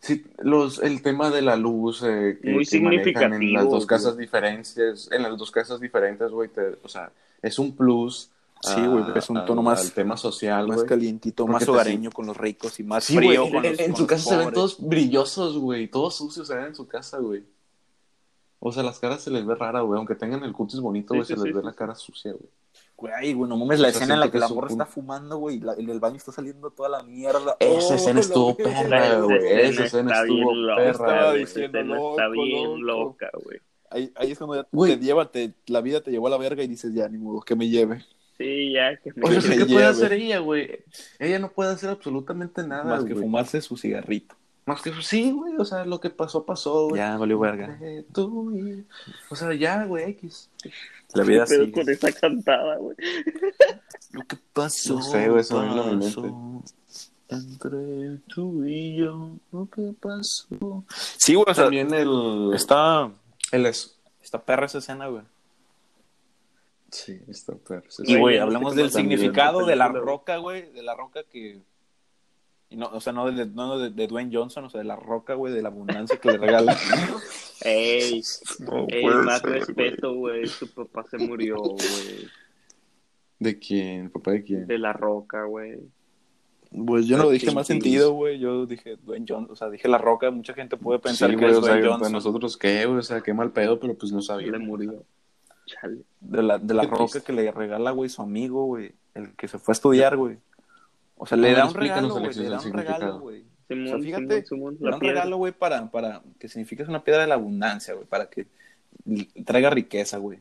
[0.00, 2.92] Sí, los, el tema de la luz eh, que, Muy que manejan
[3.32, 4.26] en significativo, las dos casas güey.
[4.26, 7.10] diferentes, en las dos casas diferentes, güey, te- o sea,
[7.40, 8.28] es un plus.
[8.62, 10.88] Sí, güey, es un a- tono más- al tema social, Más güey.
[10.88, 13.70] calientito, Porque más hogareño con los ricos y más Sí, güey, frío en, con en-
[13.72, 16.66] los- en con su los casa se ven todos brillosos, güey, todos sucios se ven
[16.66, 17.42] en su casa, güey.
[18.66, 21.26] O sea, las caras se les ve rara, güey, aunque tengan el cutis bonito, güey,
[21.26, 22.50] sí, se les sí, ve sí, la cara sucia, güey.
[22.96, 24.68] Güey, güey, no mames, la O sea, escena en la que que la un morra
[24.68, 27.56] está fumando, güey, y en el baño está saliendo toda la mierda.
[27.60, 29.38] Esa Oh, escena estuvo perra, güey.
[29.62, 31.38] Esa escena está estuvo bien loca, perra, Estaba güey.
[31.40, 33.16] diciendo, Esa escena está bien loco.
[33.20, 33.58] loca, güey.
[33.90, 34.64] Ahí, ahí es cuando ya
[34.96, 37.40] te lleva, te, la vida te llevó a la verga y dices, ya, ni modo,
[37.42, 38.04] que me lleve.
[38.38, 40.84] Sí, ya, que me O sea, Que ¿qué puede hacer ella, güey?
[41.18, 44.34] Ella no puede hacer absolutamente nada, más que fumarse su cigarrito.
[44.66, 46.96] Más que sí, güey, o sea, lo que pasó, pasó, güey.
[46.96, 47.78] Ya, valió verga.
[47.82, 48.50] Eh, tú
[49.28, 50.50] O sea, ya, güey, X.
[51.12, 51.72] La vida Pero sigue.
[51.72, 52.96] con esa cantada, güey.
[54.12, 56.06] Lo que pasó, No sé, güey, eso mente.
[56.06, 56.62] pasó
[57.28, 60.84] Entre tú y yo, lo que pasó.
[61.18, 62.50] Sí, güey, o sea, También el...
[62.54, 63.10] está,
[63.52, 63.98] El es...
[64.22, 65.22] está perra esa escena, güey.
[66.90, 67.90] Sí, está perro.
[67.90, 68.18] sí, Y, sí.
[68.18, 71.60] güey, hablamos del significado de la roca, güey, de la roca que...
[72.70, 74.96] y no, o sea, no, de, no de, de Dwayne Johnson, o sea, de la
[74.96, 76.76] roca, güey, de la abundancia que le regala.
[77.62, 78.22] Ey,
[78.58, 80.46] No ey, puede más ser, respeto, güey.
[80.46, 82.28] Su papá se murió, güey.
[83.38, 84.10] ¿De quién?
[84.10, 84.66] ¿Papá de quién?
[84.66, 85.78] De la roca, güey.
[86.86, 88.38] Pues yo no lo dije más sentido, güey.
[88.40, 90.30] Yo dije Dwayne Johnson, o sea, dije la roca.
[90.30, 92.12] Mucha gente puede pensar Sí, que es o sea, Dwayne Johnson.
[92.12, 94.58] nosotros qué, güey, o sea, qué mal pedo, pero pues no Le sabía.
[94.58, 95.04] murió.
[95.66, 95.98] Chale.
[96.20, 97.22] De la, de la roca triste.
[97.22, 98.92] que le regala, güey, su amigo, güey.
[99.14, 100.38] El que se fue a estudiar, güey.
[101.24, 102.34] O sea, le da un regalo, güey.
[102.34, 103.20] Le da un regalo, significado.
[103.20, 103.44] güey.
[103.68, 105.14] Simón, O sea, fíjate, Simón, Simón, Le da la un piedra.
[105.14, 108.06] regalo, güey, para, para que signifique es una piedra de la abundancia, güey.
[108.06, 108.46] Para que
[109.44, 110.40] traiga riqueza, güey.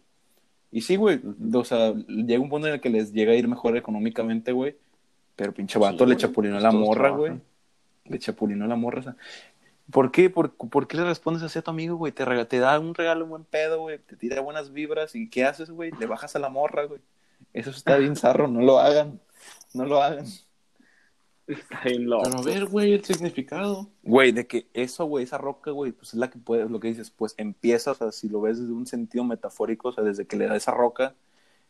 [0.71, 1.21] Y sí, güey.
[1.53, 4.75] O sea, llega un punto en el que les llega a ir mejor económicamente, güey.
[5.35, 7.33] Pero pinche vato Sí, le güey, chapulinó a pues la morra, güey.
[8.05, 8.99] Le chapulinó a la morra.
[8.99, 9.17] o sea,
[9.91, 10.29] ¿Por qué?
[10.29, 12.11] ¿Por, por qué le respondes así a tu amigo, güey?
[12.11, 13.99] Te, te da un regalo, un buen pedo, güey.
[13.99, 15.15] Te tira buenas vibras.
[15.15, 15.91] ¿Y qué haces, güey?
[15.99, 17.01] Le bajas a la morra, güey.
[17.53, 18.47] Eso está bien zarro.
[18.47, 19.19] No lo hagan.
[19.73, 20.25] No lo hagan.
[21.47, 22.23] Está bien loco.
[22.25, 23.89] Pero a ver, güey, el significado.
[24.03, 26.87] Güey, de que eso, güey, esa roca, güey, pues es la que puede, lo que
[26.87, 30.25] dices, pues empieza, o sea, si lo ves desde un sentido metafórico, o sea, desde
[30.25, 31.15] que le da esa roca,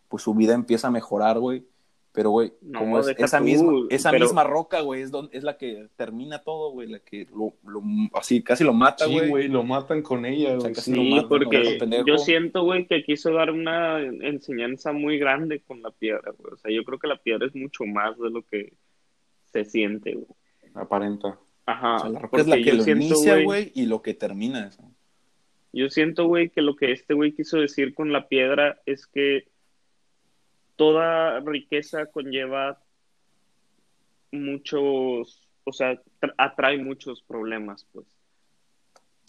[0.09, 1.65] pues su vida empieza a mejorar, güey.
[2.15, 5.30] Pero, güey, No, como es esa tú, misma, esa pero- misma roca, güey, es, don-
[5.32, 7.82] es la que termina todo, güey, la que lo, lo-
[8.13, 9.30] así casi lo mata, Sí, güey.
[9.30, 10.74] güey, lo matan con ella, O sea, güey.
[10.76, 11.09] casi sí.
[11.09, 12.05] matan, porque pendejo.
[12.05, 16.53] yo siento, güey, que quiso dar una enseñanza muy grande con la piedra, güey.
[16.53, 18.74] O sea, yo creo que la piedra es mucho más de lo que
[19.54, 20.28] se siente, güey.
[20.74, 21.39] Aparenta.
[21.66, 21.95] Ajá.
[21.95, 24.01] O sea, la roca porque es la que yo lo siento, inicia, güey, y lo
[24.01, 24.84] que termina eso.
[25.72, 29.47] Yo siento, güey, que lo que este güey quiso decir con la piedra es que
[30.76, 32.82] toda riqueza conlleva
[34.32, 38.08] muchos, o sea, tra- atrae muchos problemas, pues.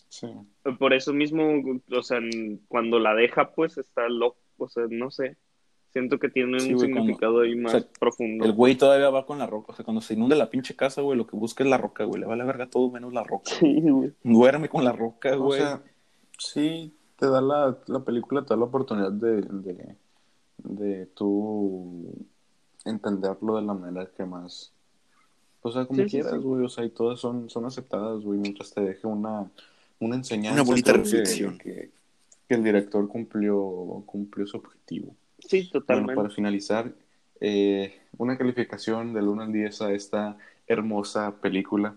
[0.08, 0.28] Sí.
[0.78, 2.20] Por eso mismo, o sea,
[2.68, 5.36] cuando la deja, pues está lo, o sea, no sé.
[5.94, 8.44] Siento que tiene Sí, un güey, cuando- significado ahí más o sea, profundo.
[8.44, 9.72] El güey todavía va con la roca.
[9.72, 12.04] O sea, cuando se inunde la pinche casa, güey, lo que busca es la roca,
[12.04, 12.20] güey.
[12.20, 13.50] Le va a la verga todo menos la roca.
[13.58, 14.12] Sí, güey.
[14.22, 15.60] Duerme con la roca, O güey.
[15.60, 15.80] sea,
[16.38, 19.96] sí, te da la, la película, te da la oportunidad de, de,
[20.58, 22.12] de tú
[22.84, 24.72] entenderlo de la manera que más,
[25.62, 26.38] o sea, como Sí, quieras, sí.
[26.38, 29.48] güey, o sea, y todas son, son aceptadas, güey, mientras te deje una,
[30.00, 30.60] una enseñanza.
[30.60, 31.56] Una bonita reflexión.
[31.56, 31.90] Que,
[32.48, 35.14] que el director cumplió, cumplió su objetivo.
[35.48, 36.14] Sí, Bueno, totalmente.
[36.14, 36.92] para finalizar,
[37.40, 40.36] eh, una calificación del 1 al 10 a esta
[40.66, 41.94] hermosa película.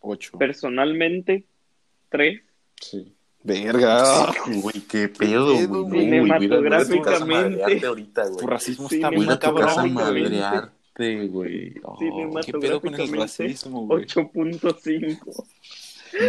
[0.00, 0.38] Ocho.
[0.38, 1.44] Personalmente,
[2.08, 2.40] tres.
[2.80, 3.14] Sí.
[3.42, 4.32] Verga.
[4.46, 6.00] Güey, qué pedo, güey.
[6.04, 7.86] Cinematográficamente.
[7.86, 9.90] ahorita, Tu racismo está muy cabrón, güey.
[9.90, 11.74] madrearte, güey.
[11.82, 14.04] Oh, ¿Qué pedo con el Cinematográficamente, racismo, güey?
[14.04, 15.44] 8.5.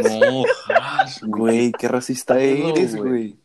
[0.04, 3.38] no, jas, Güey, qué racista eres, güey.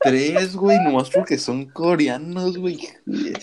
[0.00, 2.78] Tres, güey, nomás porque son coreanos, güey.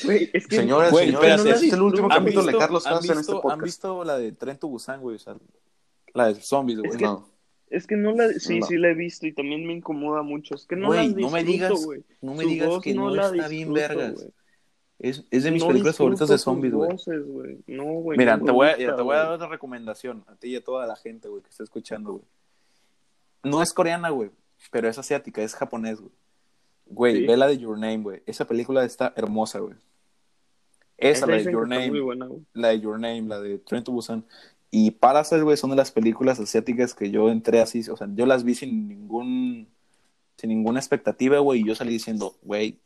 [0.04, 1.50] Güey, es que Señoras, Güey, señores, espérate.
[1.56, 3.42] este es el último ¿Han capítulo de visto- Carlos han Haas en este visto- ¿Han
[3.42, 3.64] podcast.
[3.64, 5.16] visto la de Tren to Busan, güey?
[5.16, 5.36] O sea,
[6.14, 6.92] la de zombies, güey.
[6.92, 7.32] Es que- No,
[7.72, 8.66] Es que no la, sí, No.
[8.68, 10.56] sí la he visto y también me incomoda mucho.
[10.56, 12.04] Es que no Güey, las no me disfruto, digas- güey.
[12.22, 14.14] no me Su digas voz que no la está bien disfruto, vergas.
[14.16, 14.28] güey.
[15.02, 16.90] Es, es de mis No películas favoritas de zombies, güey.
[17.66, 18.20] No, güey.
[18.20, 20.56] Mira, no te voy, a, gusta, te voy a dar otra recomendación a ti y
[20.58, 22.24] a toda la gente, güey, que está escuchando, güey.
[23.44, 24.30] No es coreana, güey,
[24.70, 26.12] pero es asiática, es japonés, güey.
[26.86, 27.26] Güey, Sí.
[27.26, 28.22] ve la de Your Name, güey.
[28.28, 29.74] Esa película está hermosa, güey.
[30.98, 34.24] Esa, la de Your Name, buena, la de Your Name, la de Train to Busan.
[34.70, 38.28] Y Parasite, güey, son de las películas asiáticas que yo entré así, o sea, yo
[38.28, 39.68] las vi sin ningún,
[40.38, 42.78] sin ninguna expectativa, güey, y yo salí diciendo, güey,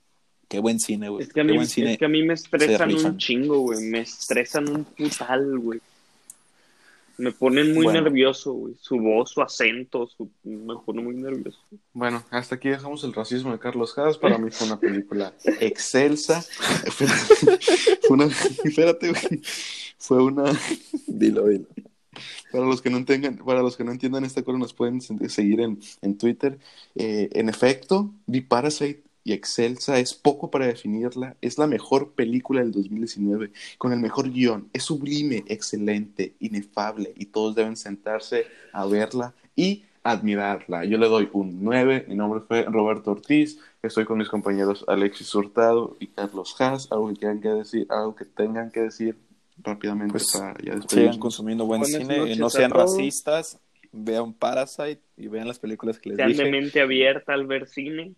[0.47, 1.23] qué buen cine, güey.
[1.25, 1.93] Es que, a qué mí, buen cine.
[1.93, 3.81] es que a mí me estresan un chingo, güey.
[3.85, 5.79] Me estresan un putal, güey.
[7.17, 8.01] Me ponen muy Bueno.
[8.01, 8.73] nervioso, güey.
[8.81, 10.29] Su voz, su acento, su...
[10.43, 11.57] me pone muy nervioso.
[11.93, 14.17] Bueno, hasta aquí dejamos el racismo de Carlos Haas.
[14.17, 16.41] Para mí fue una película excelsa.
[18.07, 18.25] Fue una...
[18.63, 19.41] Espérate, güey.
[19.97, 20.43] Fue una...
[21.07, 21.65] Dilo, dilo.
[22.51, 25.29] Para los que no tengan, para los que no entiendan esta cosa, nos pueden se-
[25.29, 26.59] seguir en, en Twitter.
[26.95, 29.99] Eh, en efecto, vi Parasite y Excelsa.
[29.99, 31.36] Es poco para definirla.
[31.41, 34.69] Es la mejor película del 2019, con el mejor guion.
[34.71, 40.86] Es sublime, excelente, inefable, y todos deben sentarse a verla y admirarla.
[40.86, 42.05] Yo le doy un 9.
[42.07, 43.59] Mi nombre fue Roberto Ortiz.
[43.82, 46.91] Estoy con mis compañeros Alexis Hurtado y Carlos Haas.
[46.91, 49.17] Algo que quieran que decir, algo que tengan que decir
[49.57, 53.59] rápidamente Pues, para ya Sigan consumiendo buen Buenas cine, noches no sean racistas,
[53.91, 56.51] vean Parasite y vean las películas que les Sean de dije.
[56.51, 58.13] mente abierta al ver cine.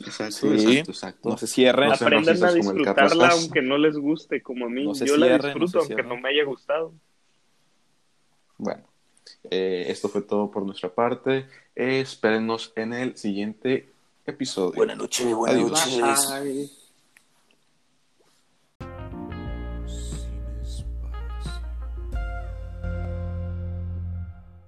[0.00, 0.48] Exacto, Sí.
[0.78, 1.28] exacto, exacto.
[1.30, 1.88] No se cierren.
[1.88, 4.84] No Aprendan a disfrutarla aunque no les guste, como a mí.
[4.84, 6.92] No Yo la cierren, disfruto aunque no me haya gustado.
[8.58, 8.84] Bueno,
[9.50, 11.46] eh, esto fue todo por nuestra parte.
[11.74, 13.88] Eh, espérenos en el siguiente
[14.26, 14.74] episodio.
[14.76, 15.70] Buenas noches, buenas Adiós.
[16.00, 16.30] noches.
[16.42, 16.70] Bye.